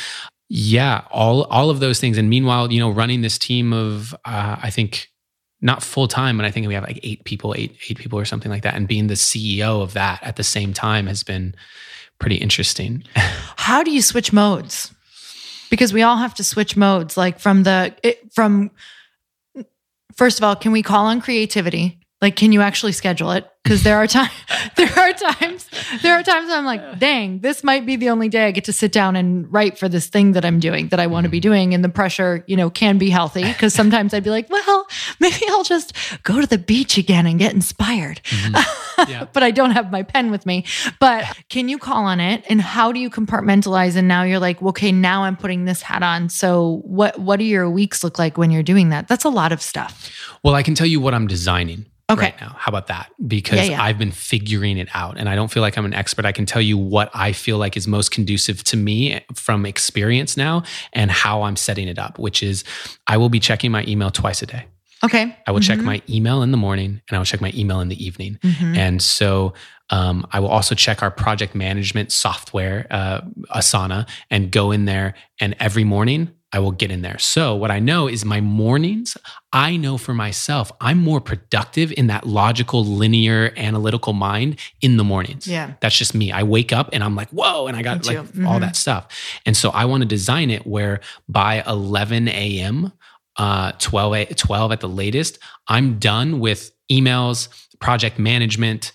[0.49, 2.17] Yeah, all all of those things.
[2.17, 5.11] And meanwhile, you know, running this team of uh, I think
[5.61, 8.25] not full time, but I think we have like eight people, eight eight people or
[8.25, 11.55] something like that, and being the CEO of that at the same time has been
[12.19, 13.03] pretty interesting.
[13.15, 14.93] How do you switch modes?
[15.69, 18.71] because we all have to switch modes like from the it, from
[20.15, 23.83] first of all can we call on creativity like can you actually schedule it because
[23.83, 24.31] there are times
[24.75, 25.69] there are times
[26.01, 28.73] there are times I'm like, dang, this might be the only day I get to
[28.73, 31.37] sit down and write for this thing that I'm doing that I want to be
[31.37, 31.49] mm-hmm.
[31.49, 31.73] doing.
[31.73, 34.87] And the pressure, you know, can be healthy because sometimes I'd be like, well,
[35.19, 35.93] maybe I'll just
[36.23, 38.21] go to the beach again and get inspired.
[38.23, 39.11] Mm-hmm.
[39.11, 39.25] Yeah.
[39.31, 40.65] but I don't have my pen with me.
[40.99, 42.43] But can you call on it?
[42.49, 43.95] And how do you compartmentalize?
[43.95, 46.29] And now you're like, okay, now I'm putting this hat on.
[46.29, 49.07] So what what do your weeks look like when you're doing that?
[49.07, 50.11] That's a lot of stuff.
[50.43, 52.21] Well, I can tell you what I'm designing okay.
[52.23, 52.55] right now.
[52.57, 53.11] How about that?
[53.25, 53.83] Because yeah, yeah.
[53.83, 56.25] I've been figuring it out and I don't feel like I'm an expert.
[56.25, 60.37] I can tell you what I feel like is most conducive to me from experience
[60.37, 62.63] now and how I'm setting it up, which is
[63.07, 64.65] I will be checking my email twice a day.
[65.03, 65.35] Okay.
[65.47, 65.67] I will mm-hmm.
[65.67, 68.37] check my email in the morning and I will check my email in the evening.
[68.43, 68.75] Mm-hmm.
[68.75, 69.53] And so
[69.89, 73.21] um, I will also check our project management software, uh,
[73.55, 75.15] Asana, and go in there.
[75.39, 77.19] And every morning I will get in there.
[77.19, 79.15] So, what I know is my mornings,
[79.53, 85.03] I know for myself, I'm more productive in that logical, linear, analytical mind in the
[85.03, 85.47] mornings.
[85.47, 85.73] Yeah.
[85.79, 86.31] That's just me.
[86.31, 88.47] I wake up and I'm like, whoa, and I got like mm-hmm.
[88.47, 89.07] all that stuff.
[89.45, 92.93] And so, I want to design it where by 11 a.m.,
[93.37, 95.37] uh, 12, 12 at the latest,
[95.67, 97.47] I'm done with emails,
[97.79, 98.91] project management,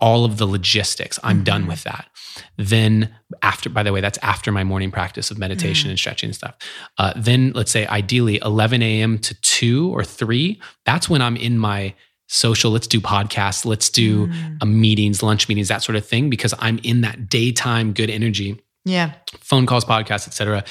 [0.00, 1.18] all of the logistics.
[1.22, 1.44] I'm mm-hmm.
[1.44, 2.08] done with that.
[2.56, 5.90] Then, after, by the way, that's after my morning practice of meditation mm-hmm.
[5.90, 6.54] and stretching and stuff.
[6.98, 9.18] Uh, then, let's say ideally 11 a.m.
[9.18, 11.94] to 2 or 3, that's when I'm in my
[12.26, 14.56] social let's do podcasts let's do mm.
[14.62, 18.58] uh, meetings lunch meetings that sort of thing because i'm in that daytime good energy
[18.86, 20.64] yeah phone calls podcasts etc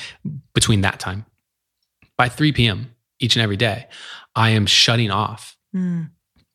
[0.55, 1.27] between that time
[2.17, 3.87] by 3 p.m each and every day
[4.35, 6.09] i am shutting off mm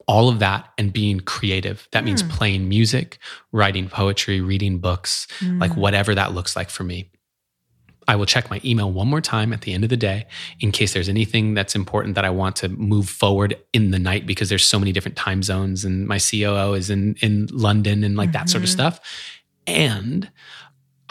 [0.08, 1.86] all of that and being creative.
[1.92, 2.30] That means mm.
[2.30, 3.18] playing music,
[3.52, 5.60] writing poetry, reading books, mm.
[5.60, 7.10] like whatever that looks like for me.
[8.08, 10.26] I will check my email one more time at the end of the day
[10.60, 14.26] in case there's anything that's important that I want to move forward in the night
[14.26, 18.16] because there's so many different time zones and my COO is in in London and
[18.16, 18.38] like mm-hmm.
[18.38, 18.80] that sort of mm-hmm.
[18.80, 19.00] stuff.
[19.66, 20.30] And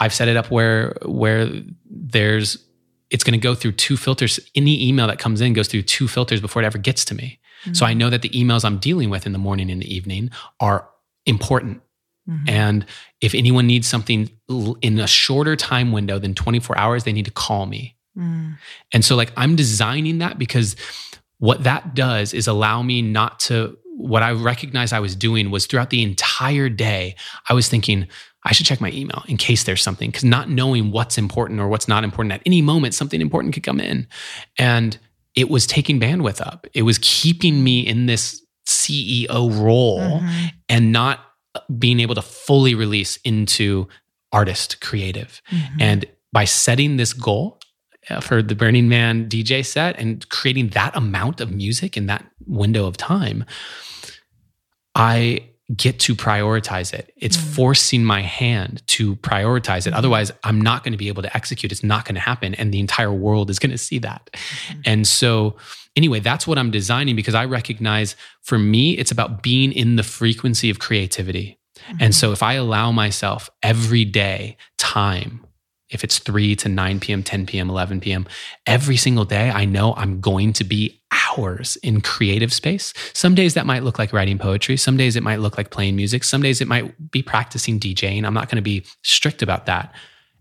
[0.00, 1.48] I've set it up where where
[1.88, 2.58] there's
[3.10, 4.40] it's going to go through two filters.
[4.56, 7.37] Any email that comes in goes through two filters before it ever gets to me.
[7.62, 7.74] Mm-hmm.
[7.74, 10.30] So I know that the emails I'm dealing with in the morning and the evening
[10.60, 10.88] are
[11.26, 11.82] important.
[12.28, 12.48] Mm-hmm.
[12.48, 12.86] And
[13.20, 14.30] if anyone needs something
[14.82, 17.96] in a shorter time window than 24 hours, they need to call me.
[18.16, 18.58] Mm.
[18.92, 20.76] And so, like, I'm designing that because
[21.38, 23.78] what that does is allow me not to.
[23.96, 27.16] What I recognized I was doing was throughout the entire day,
[27.48, 28.06] I was thinking,
[28.44, 31.66] I should check my email in case there's something, because not knowing what's important or
[31.66, 34.06] what's not important at any moment, something important could come in.
[34.56, 34.96] And
[35.38, 36.66] it was taking bandwidth up.
[36.74, 40.46] It was keeping me in this CEO role mm-hmm.
[40.68, 41.20] and not
[41.78, 43.86] being able to fully release into
[44.32, 45.40] artist creative.
[45.52, 45.80] Mm-hmm.
[45.80, 47.60] And by setting this goal
[48.10, 52.26] uh, for the Burning Man DJ set and creating that amount of music in that
[52.44, 53.44] window of time,
[54.96, 57.12] I get to prioritize it.
[57.16, 57.54] It's mm.
[57.54, 59.92] forcing my hand to prioritize it.
[59.92, 59.98] Mm.
[59.98, 61.72] Otherwise, I'm not going to be able to execute.
[61.72, 62.54] It's not going to happen.
[62.54, 64.30] And the entire world is going to see that.
[64.32, 64.82] Mm.
[64.86, 65.56] And so,
[65.94, 70.02] anyway, that's what I'm designing because I recognize for me, it's about being in the
[70.02, 71.58] frequency of creativity.
[71.90, 71.96] Mm.
[72.00, 75.44] And so, if I allow myself every day time,
[75.90, 78.26] if it's 3 to 9 p.m., 10 p.m., 11 p.m.,
[78.66, 82.92] every single day, I know I'm going to be hours in creative space.
[83.14, 84.76] Some days that might look like writing poetry.
[84.76, 86.24] Some days it might look like playing music.
[86.24, 88.24] Some days it might be practicing DJing.
[88.24, 89.94] I'm not going to be strict about that.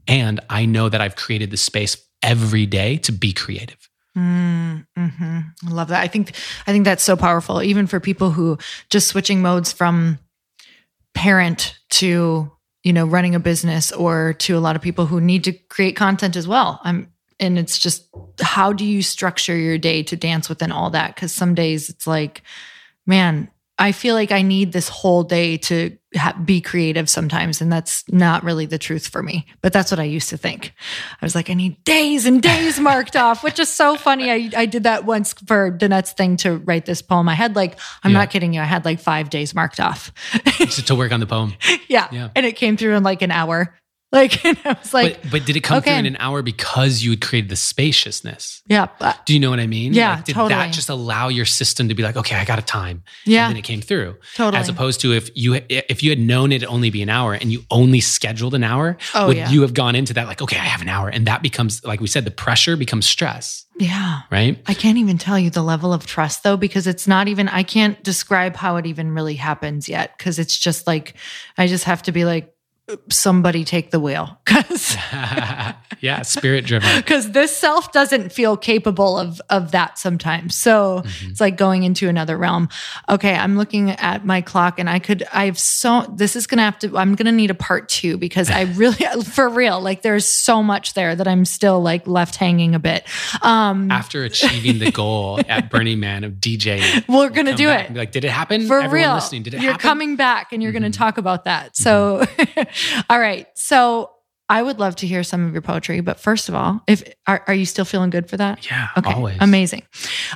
[0.08, 3.90] And I know that I've created the space every day to be creative.
[4.18, 6.02] Mm, hmm I love that.
[6.02, 6.34] I think
[6.66, 8.58] I think that's so powerful, even for people who
[8.90, 10.18] just switching modes from
[11.14, 12.52] parent to
[12.88, 15.98] you know running a business, or to a lot of people who need to create
[15.98, 16.80] content as well.
[16.86, 18.08] I'm and it's just
[18.40, 22.08] how do you structure your day to dance within all that because some days it's
[22.08, 22.44] like
[23.06, 23.50] man
[23.80, 28.04] i feel like i need this whole day to ha- be creative sometimes and that's
[28.10, 30.74] not really the truth for me but that's what i used to think.
[31.22, 34.32] I was like i need days and days marked off which is so funny.
[34.32, 37.30] I, I did that once for danette's thing to write this poem.
[37.30, 38.20] I had like i'm yeah.
[38.20, 40.12] not kidding you i had like five days marked off.
[40.88, 41.54] To work on the poem.
[41.90, 42.08] Yeah.
[42.12, 42.30] yeah.
[42.36, 43.74] And it came through in like an hour
[44.18, 45.92] Like, I was like, but, but did it come okay.
[45.92, 48.64] through in an hour because you had created the spaciousness?
[48.66, 48.88] Yeah.
[49.26, 49.94] Do you know what I mean?
[49.94, 50.16] Yeah.
[50.16, 50.54] Like, did totally.
[50.54, 53.04] that just allow your system to be like, okay, I got a time?
[53.26, 53.44] Yeah.
[53.46, 54.16] And then it came through.
[54.36, 54.62] Totally.
[54.62, 57.52] As opposed to if you if you had known it'd only be an hour and
[57.52, 59.50] you only scheduled an hour, oh, would yeah.
[59.50, 62.00] you have gone into that like, okay, I have an hour, and that becomes like
[62.00, 63.66] we said, the pressure becomes stress.
[63.78, 64.22] Yeah.
[64.32, 64.60] Right.
[64.68, 67.64] I can't even tell you the level of trust though, because it's not even, I
[67.64, 70.18] can't describe how it even really happens yet.
[70.18, 71.14] Cause it's just like,
[71.58, 72.54] I just have to be like,
[73.10, 74.40] somebody take the wheel.
[74.58, 74.98] Because
[76.02, 80.56] yeah spirit driven because this self doesn't feel capable of of that sometimes.
[80.56, 81.30] So mm-hmm.
[81.30, 82.70] it's like going into another realm.
[83.08, 86.80] Okay i'm looking at my clock and i could i've so this is gonna have
[86.80, 90.64] to i'm gonna need a part two because i really for real like there's so
[90.64, 93.04] much there that i'm still like left hanging a bit.
[93.44, 97.94] Um after achieving the goal at burning man of dj we're gonna do it.
[97.94, 98.68] like did it happen?
[98.68, 99.16] For Everyone real.
[99.16, 99.90] listening did it you're happen?
[99.90, 100.84] coming back and you're mm-hmm.
[100.84, 101.76] gonna talk about that.
[101.76, 102.62] So mm-hmm.
[103.10, 103.48] all right.
[103.56, 104.12] So
[104.50, 107.44] I would love to hear some of your poetry, but first of all, if are,
[107.48, 108.66] are you still feeling good for that?
[108.70, 109.38] Yeah, okay, always.
[109.42, 109.84] amazing.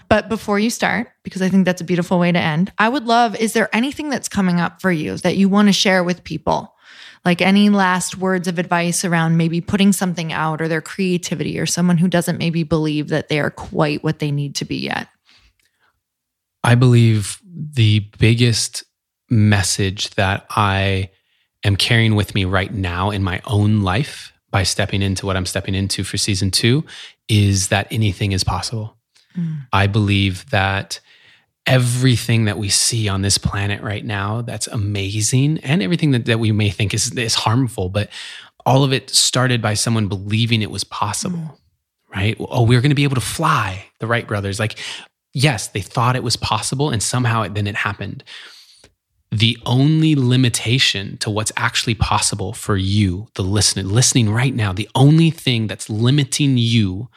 [0.09, 3.05] But before you start, because I think that's a beautiful way to end, I would
[3.05, 3.35] love.
[3.37, 6.75] Is there anything that's coming up for you that you want to share with people?
[7.23, 11.65] Like any last words of advice around maybe putting something out or their creativity or
[11.65, 15.07] someone who doesn't maybe believe that they are quite what they need to be yet?
[16.63, 18.83] I believe the biggest
[19.29, 21.11] message that I
[21.63, 25.45] am carrying with me right now in my own life by stepping into what I'm
[25.45, 26.83] stepping into for season two
[27.27, 28.97] is that anything is possible.
[29.37, 29.67] Mm.
[29.71, 30.99] I believe that
[31.65, 36.39] everything that we see on this planet right now that's amazing and everything that, that
[36.39, 38.09] we may think is, is harmful, but
[38.65, 41.37] all of it started by someone believing it was possible.
[41.37, 41.57] Mm.
[42.13, 42.35] Right?
[42.39, 44.59] Oh, we're going to be able to fly, the Wright brothers.
[44.59, 44.77] Like
[45.33, 48.23] yes, they thought it was possible and somehow it, then it happened.
[49.31, 54.89] The only limitation to what's actually possible for you, the listener, listening right now, the
[54.93, 57.09] only thing that's limiting you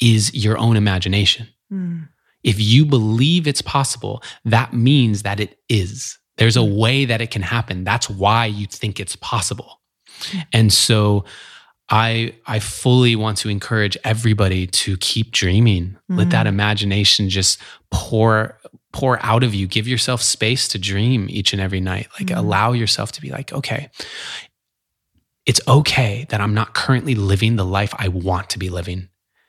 [0.00, 1.46] is your own imagination.
[1.72, 2.08] Mm.
[2.42, 6.18] If you believe it's possible, that means that it is.
[6.36, 7.84] There's a way that it can happen.
[7.84, 9.80] That's why you think it's possible.
[10.52, 11.24] And so
[11.92, 15.90] I I fully want to encourage everybody to keep dreaming.
[15.90, 16.16] Mm-hmm.
[16.16, 16.48] Let that mm.
[16.48, 18.58] imagination just pour
[18.92, 19.66] pour out of you.
[19.66, 22.08] Give yourself space to dream each and every night.
[22.18, 22.38] Like mm-hmm.
[22.38, 23.90] allow yourself to be like, okay,
[25.44, 29.08] it's okay that I'm not currently living the life I want to be living.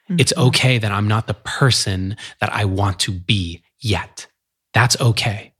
[0.09, 0.19] Mm-hmm.
[0.19, 4.27] It's okay that I'm not the person that I want to be yet.
[4.73, 5.53] That's okay.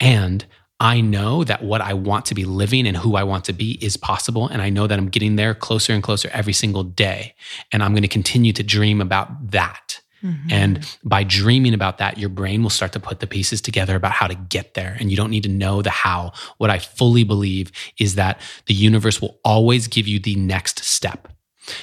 [0.00, 0.44] And
[0.78, 3.72] I know that what I want to be living and who I want to be
[3.82, 4.46] is possible.
[4.46, 7.34] And I know that I'm getting there closer and closer every single day.
[7.72, 10.00] And I'm going to continue to dream about that.
[10.22, 10.48] Mm-hmm.
[10.50, 14.12] And by dreaming about that, your brain will start to put the pieces together about
[14.12, 14.96] how to get there.
[14.98, 16.32] And you don't need to know the how.
[16.58, 21.28] What I fully believe is that the universe will always give you the next step.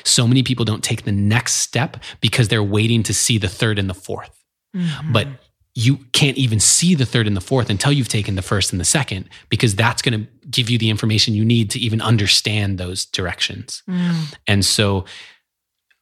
[0.04, 3.78] So many people don't take the next step because they're waiting to see the third
[3.80, 4.30] and the 4th
[4.76, 5.12] mm-hmm.
[5.12, 5.28] But
[5.76, 8.80] you can't even see the third and the fourth until you've taken the first and
[8.80, 12.78] the second, because that's going to give you the information you need to even understand
[12.78, 13.82] those directions.
[13.90, 14.36] Mm.
[14.46, 15.06] And so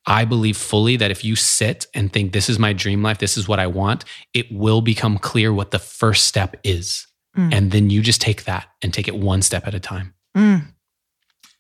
[0.06, 3.38] I believe fully that if you sit and think, this is my dream life, this
[3.38, 4.04] is what I want,
[4.34, 7.08] it will become clear what the first step is.
[7.38, 7.54] Mm.
[7.54, 10.14] And then you just take that and take it one step at a time.
[10.36, 10.66] Mm.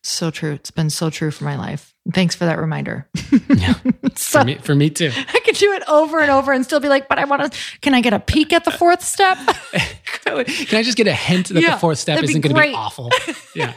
[0.03, 0.53] So true.
[0.53, 1.93] It's been so true for my life.
[2.11, 3.07] Thanks for that reminder.
[3.49, 3.75] yeah.
[4.15, 5.11] so, for me, for me too.
[5.15, 7.59] I could do it over and over and still be like, but I want to,
[7.81, 9.37] can I get a peek at the fourth step?
[10.25, 12.73] can I just get a hint that yeah, the fourth step isn't going to be
[12.73, 13.11] awful?
[13.53, 13.73] Yeah.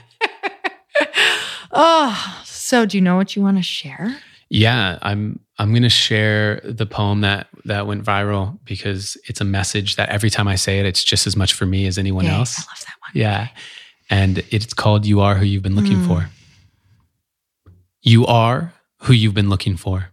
[1.72, 4.16] oh, so do you know what you want to share?
[4.48, 9.44] Yeah, I'm I'm going to share the poem that that went viral because it's a
[9.44, 12.24] message that every time I say it, it's just as much for me as anyone
[12.24, 12.60] Yay, else.
[12.60, 13.10] I love that one.
[13.14, 13.48] Yeah
[14.14, 16.06] and it's called You Are Who You've Been Looking mm.
[16.06, 16.30] For.
[18.00, 20.10] You are who you've been looking for.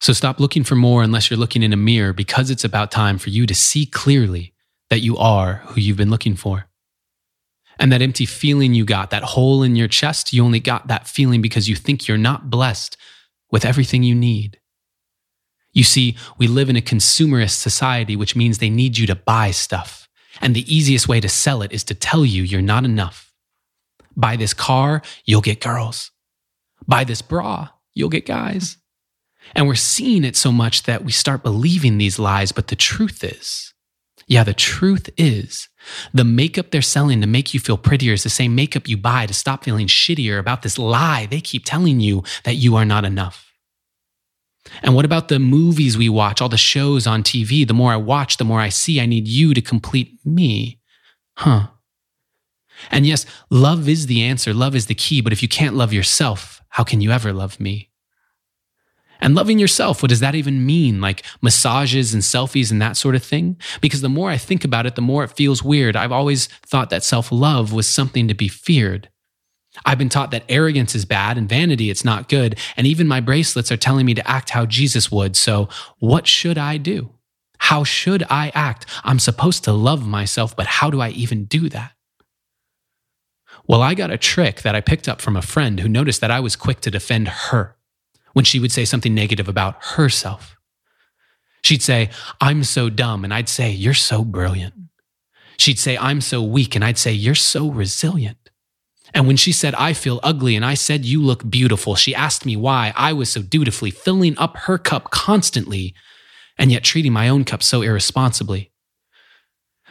[0.00, 3.18] So stop looking for more unless you're looking in a mirror because it's about time
[3.18, 4.54] for you to see clearly
[4.88, 6.68] that you are who you've been looking for.
[7.78, 11.06] And that empty feeling you got, that hole in your chest, you only got that
[11.06, 12.96] feeling because you think you're not blessed
[13.50, 14.58] with everything you need.
[15.74, 19.50] You see, we live in a consumerist society, which means they need you to buy
[19.50, 20.05] stuff.
[20.40, 23.32] And the easiest way to sell it is to tell you you're not enough.
[24.16, 26.10] Buy this car, you'll get girls.
[26.86, 28.78] Buy this bra, you'll get guys.
[29.54, 32.52] And we're seeing it so much that we start believing these lies.
[32.52, 33.72] But the truth is,
[34.26, 35.68] yeah, the truth is,
[36.12, 39.26] the makeup they're selling to make you feel prettier is the same makeup you buy
[39.26, 43.04] to stop feeling shittier about this lie they keep telling you that you are not
[43.04, 43.45] enough.
[44.82, 47.66] And what about the movies we watch, all the shows on TV?
[47.66, 50.80] The more I watch, the more I see I need you to complete me.
[51.36, 51.68] Huh.
[52.90, 55.92] And yes, love is the answer, love is the key, but if you can't love
[55.92, 57.90] yourself, how can you ever love me?
[59.20, 61.00] And loving yourself, what does that even mean?
[61.00, 63.56] Like massages and selfies and that sort of thing?
[63.80, 65.96] Because the more I think about it, the more it feels weird.
[65.96, 69.08] I've always thought that self love was something to be feared.
[69.84, 72.58] I've been taught that arrogance is bad and vanity, it's not good.
[72.76, 75.36] And even my bracelets are telling me to act how Jesus would.
[75.36, 75.68] So,
[75.98, 77.10] what should I do?
[77.58, 78.86] How should I act?
[79.04, 81.92] I'm supposed to love myself, but how do I even do that?
[83.66, 86.30] Well, I got a trick that I picked up from a friend who noticed that
[86.30, 87.76] I was quick to defend her
[88.32, 90.56] when she would say something negative about herself.
[91.62, 92.10] She'd say,
[92.40, 93.24] I'm so dumb.
[93.24, 94.74] And I'd say, You're so brilliant.
[95.56, 96.76] She'd say, I'm so weak.
[96.76, 98.45] And I'd say, You're so resilient.
[99.16, 102.44] And when she said, I feel ugly, and I said, You look beautiful, she asked
[102.44, 105.94] me why I was so dutifully filling up her cup constantly
[106.58, 108.72] and yet treating my own cup so irresponsibly.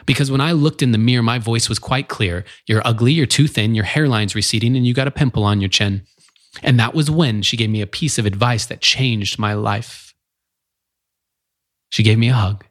[0.06, 3.26] Because when I looked in the mirror, my voice was quite clear You're ugly, you're
[3.26, 6.06] too thin, your hairline's receding, and you got a pimple on your chin.
[6.62, 10.14] And that was when she gave me a piece of advice that changed my life.
[11.88, 12.64] She gave me a hug.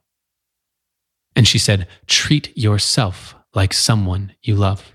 [1.36, 4.95] And she said, Treat yourself like someone you love.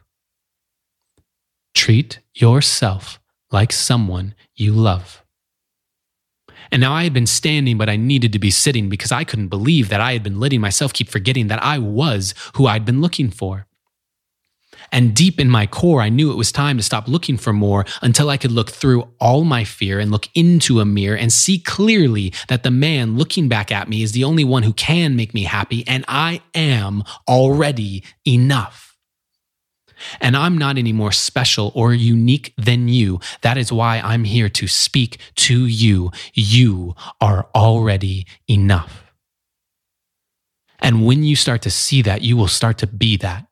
[1.75, 5.25] Treat yourself like someone you love.
[6.73, 9.49] And now I had been standing, but I needed to be sitting because I couldn't
[9.49, 13.01] believe that I had been letting myself keep forgetting that I was who I'd been
[13.01, 13.67] looking for.
[14.93, 17.85] And deep in my core, I knew it was time to stop looking for more
[18.03, 21.59] until I could look through all my fear and look into a mirror and see
[21.59, 25.33] clearly that the man looking back at me is the only one who can make
[25.33, 28.90] me happy, and I am already enough.
[30.21, 33.21] And I'm not any more special or unique than you.
[33.43, 36.11] That is why I'm here to speak to you.
[36.35, 39.13] You are already enough.
[40.81, 43.47] And when you start to see that, you will start to be that.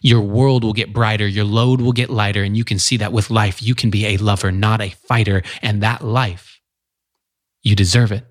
[0.00, 3.12] Your world will get brighter, your load will get lighter, and you can see that
[3.12, 5.42] with life, you can be a lover, not a fighter.
[5.60, 6.60] And that life,
[7.62, 8.24] you deserve it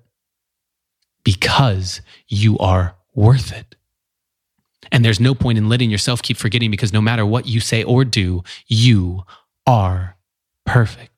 [1.24, 3.76] because you are worth it.
[4.92, 7.82] And there's no point in letting yourself keep forgetting because no matter what you say
[7.82, 9.24] or do, you
[9.66, 10.18] are
[10.66, 11.08] perfect.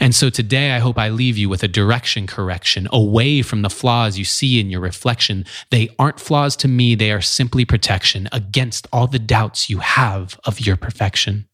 [0.00, 3.68] And so today, I hope I leave you with a direction correction away from the
[3.68, 5.44] flaws you see in your reflection.
[5.70, 10.40] They aren't flaws to me, they are simply protection against all the doubts you have
[10.44, 11.46] of your perfection.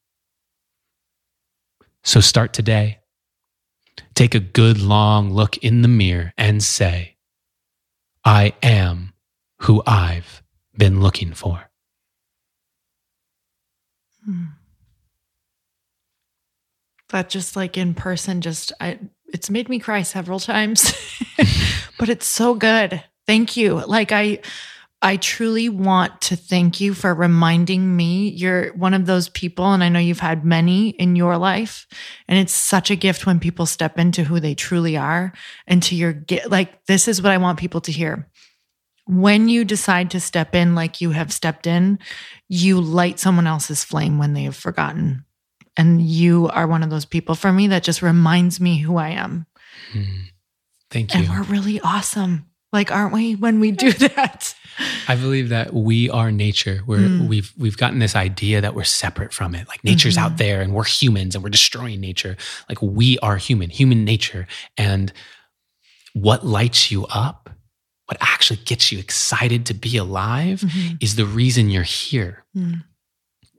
[2.05, 3.01] So start today.
[4.15, 7.17] Take a good long look in the mirror and say,
[8.25, 9.13] I am
[9.63, 10.40] who I've
[10.81, 11.71] been looking for.
[14.25, 14.47] Hmm
[17.11, 18.99] that just like in person just I
[19.33, 20.93] it's made me cry several times.
[21.99, 23.03] but it's so good.
[23.27, 23.85] Thank you.
[23.87, 24.41] Like I
[25.03, 29.83] I truly want to thank you for reminding me you're one of those people and
[29.83, 31.87] I know you've had many in your life
[32.29, 35.33] and it's such a gift when people step into who they truly are
[35.67, 38.29] and to your like this is what I want people to hear.
[39.11, 41.99] When you decide to step in like you have stepped in,
[42.49, 45.25] you light someone else's flame when they have forgotten
[45.77, 49.11] and you are one of those people for me that just reminds me who I
[49.11, 49.47] am.
[49.93, 50.31] Mm.
[50.91, 51.21] Thank you.
[51.21, 52.47] And we're really awesome.
[52.73, 54.55] Like, aren't we when we do that?
[55.09, 56.83] I believe that we are nature.
[56.87, 57.29] We're mm.
[57.29, 59.69] we've we've gotten this idea that we're separate from it.
[59.69, 60.27] Like nature's mm-hmm.
[60.27, 62.37] out there and we're humans and we're destroying nature.
[62.69, 64.47] Like we are human, human nature.
[64.77, 65.13] And
[66.13, 67.51] what lights you up,
[68.11, 70.97] what actually gets you excited to be alive mm-hmm.
[71.01, 72.45] is the reason you're here.
[72.57, 72.83] Mm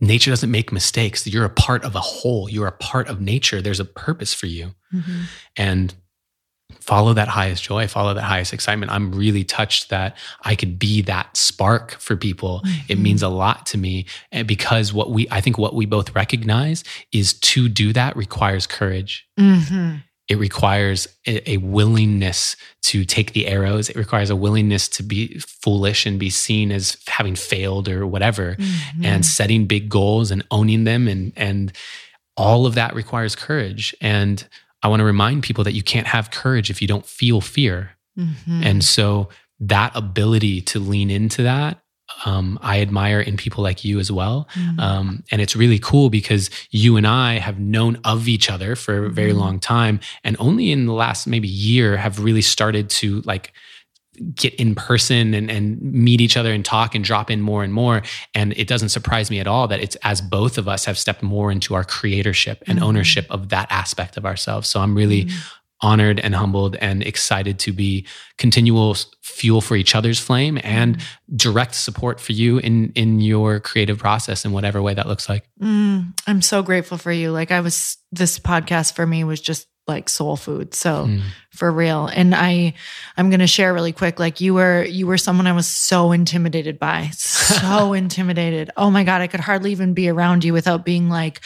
[0.02, 1.26] nature doesn't make mistakes.
[1.28, 2.49] You're a part of a whole.
[2.49, 3.62] You're a part of nature.
[3.62, 4.74] There's a purpose for you.
[4.91, 5.22] Mm-hmm.
[5.56, 5.93] And
[6.80, 8.91] follow that highest joy, follow that highest excitement.
[8.91, 12.62] I'm really touched that I could be that spark for people.
[12.66, 12.91] Mm-hmm.
[12.91, 14.08] It means a lot to me.
[14.32, 18.66] And because what we, I think what we both recognize is to do that requires
[18.66, 19.28] courage.
[19.39, 19.97] Mm-hmm
[20.28, 23.89] it requires a, a, willingness to take the arrows.
[23.89, 28.55] It requires a willingness to be foolish and be seen as having failed or whatever,
[28.55, 29.05] mm-hmm.
[29.05, 31.07] and setting big goals and owning them.
[31.07, 31.74] And, and
[32.38, 33.95] all of that requires courage.
[33.99, 34.47] And
[34.84, 37.91] I want to remind people that you can't have courage if you don't feel fear.
[38.17, 38.63] Mm-hmm.
[38.63, 41.80] And so that ability to lean into that
[42.26, 44.47] um, I admire in people like you as well.
[44.53, 44.80] Mm-hmm.
[44.80, 49.05] Um, and it's really cool because you and I have known of each other for
[49.05, 49.39] a very mm-hmm.
[49.39, 49.99] long time.
[50.24, 53.53] And only in the last maybe year have really started to like
[54.36, 57.74] get in person and, and meet each other and talk and drop in more and
[57.74, 58.03] more.
[58.36, 61.24] And it doesn't surprise me at all that it's as both of us have stepped
[61.24, 62.88] more into our creatorship and mm-hmm.
[62.88, 64.67] ownership of that aspect of ourselves.
[64.67, 68.05] So I'm really mm-hmm honored and humbled and excited to be
[68.38, 71.01] continual fuel for each other's flame and
[71.36, 75.47] direct support for you in in your creative process in whatever way that looks like.
[75.61, 77.32] Mm, I'm so grateful for you.
[77.32, 80.73] Like I was this podcast for me was just like soul food.
[80.73, 81.21] So mm.
[81.52, 82.08] For real.
[82.08, 82.74] And I
[83.18, 86.12] I'm going to share really quick like you were you were someone I was so
[86.12, 87.12] intimidated by.
[87.52, 88.72] So intimidated.
[88.78, 91.41] Oh my god, I could hardly even be around you without being like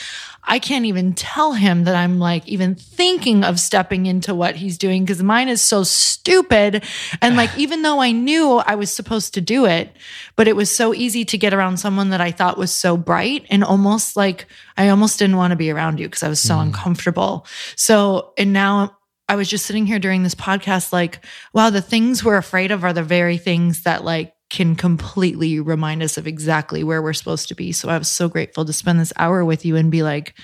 [0.47, 4.77] I can't even tell him that I'm like even thinking of stepping into what he's
[4.77, 6.83] doing because mine is so stupid.
[7.21, 9.95] And like, even though I knew I was supposed to do it,
[10.35, 13.45] but it was so easy to get around someone that I thought was so bright
[13.49, 14.47] and almost like
[14.77, 16.63] I almost didn't want to be around you because I was so mm.
[16.63, 17.45] uncomfortable.
[17.75, 18.94] So, and now
[19.27, 22.83] I was just sitting here during this podcast, like, wow, the things we're afraid of
[22.83, 27.47] are the very things that like can completely remind us of exactly where we're supposed
[27.47, 27.71] to be.
[27.71, 30.35] So I was so grateful to spend this hour with you and be like,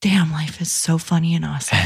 [0.00, 1.78] damn, life is so funny and awesome.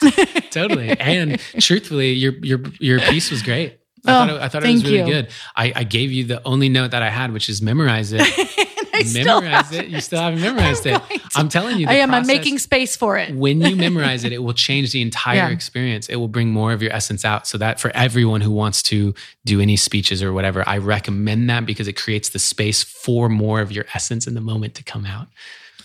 [0.50, 0.90] totally.
[0.98, 3.78] And truthfully, your your your piece was great.
[4.06, 5.06] I oh, thought it, I thought it was really you.
[5.06, 5.28] good.
[5.56, 8.20] I, I gave you the only note that I had, which is memorize it.
[9.14, 9.88] memorize it.
[9.88, 11.00] You still haven't memorized it.
[11.34, 11.86] I'm telling you.
[11.88, 12.10] I am.
[12.10, 13.34] Process, I'm making space for it.
[13.34, 15.48] when you memorize it, it will change the entire yeah.
[15.50, 16.08] experience.
[16.08, 17.46] It will bring more of your essence out.
[17.46, 19.14] So that for everyone who wants to
[19.44, 23.60] do any speeches or whatever, I recommend that because it creates the space for more
[23.60, 25.28] of your essence in the moment to come out.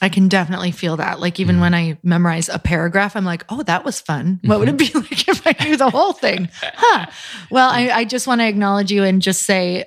[0.02, 1.20] I can definitely feel that.
[1.20, 1.62] Like even mm.
[1.62, 4.40] when I memorize a paragraph, I'm like, oh, that was fun.
[4.46, 6.50] What would it be like if I knew the whole thing?
[6.62, 7.08] Huh.
[7.50, 9.86] Well, I, I just want to acknowledge you and just say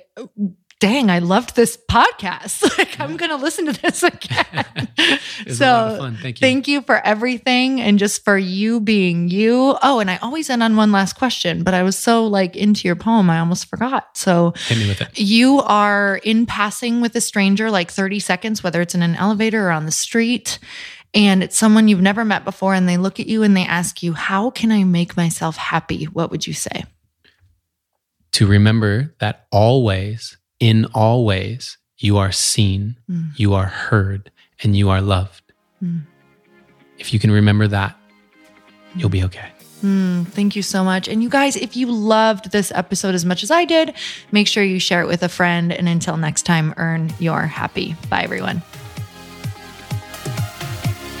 [0.83, 2.61] dang, I loved this podcast.
[2.77, 4.65] like, I'm going to listen to this again.
[5.47, 6.33] so, thank you.
[6.33, 9.77] Thank you for everything and just for you being you.
[9.81, 12.85] Oh, and I always end on one last question, but I was so like into
[12.85, 14.17] your poem, I almost forgot.
[14.17, 15.17] So, hit me with it.
[15.17, 19.67] You are in passing with a stranger, like 30 seconds, whether it's in an elevator
[19.67, 20.59] or on the street.
[21.13, 24.03] And it's someone you've never met before, and they look at you and they ask
[24.03, 26.05] you, How can I make myself happy?
[26.05, 26.83] What would you say?
[28.33, 33.37] to remember that always, in all ways, you are seen, mm.
[33.37, 34.31] you are heard,
[34.63, 35.51] and you are loved.
[35.83, 36.03] Mm.
[36.97, 37.97] If you can remember that,
[38.95, 39.49] you'll be okay.
[39.83, 41.09] Mm, thank you so much.
[41.09, 43.93] And you guys, if you loved this episode as much as I did,
[44.31, 45.73] make sure you share it with a friend.
[45.73, 47.97] And until next time, earn your happy.
[48.09, 48.61] Bye, everyone.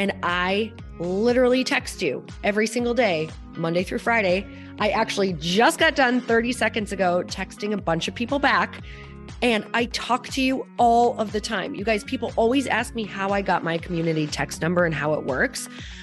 [0.00, 3.28] And I literally text you every single day,
[3.58, 4.46] Monday through Friday.
[4.78, 8.82] I actually just got done 30 seconds ago texting a bunch of people back.
[9.42, 11.74] And I talk to you all of the time.
[11.74, 15.12] You guys, people always ask me how I got my community text number and how
[15.12, 15.68] it works.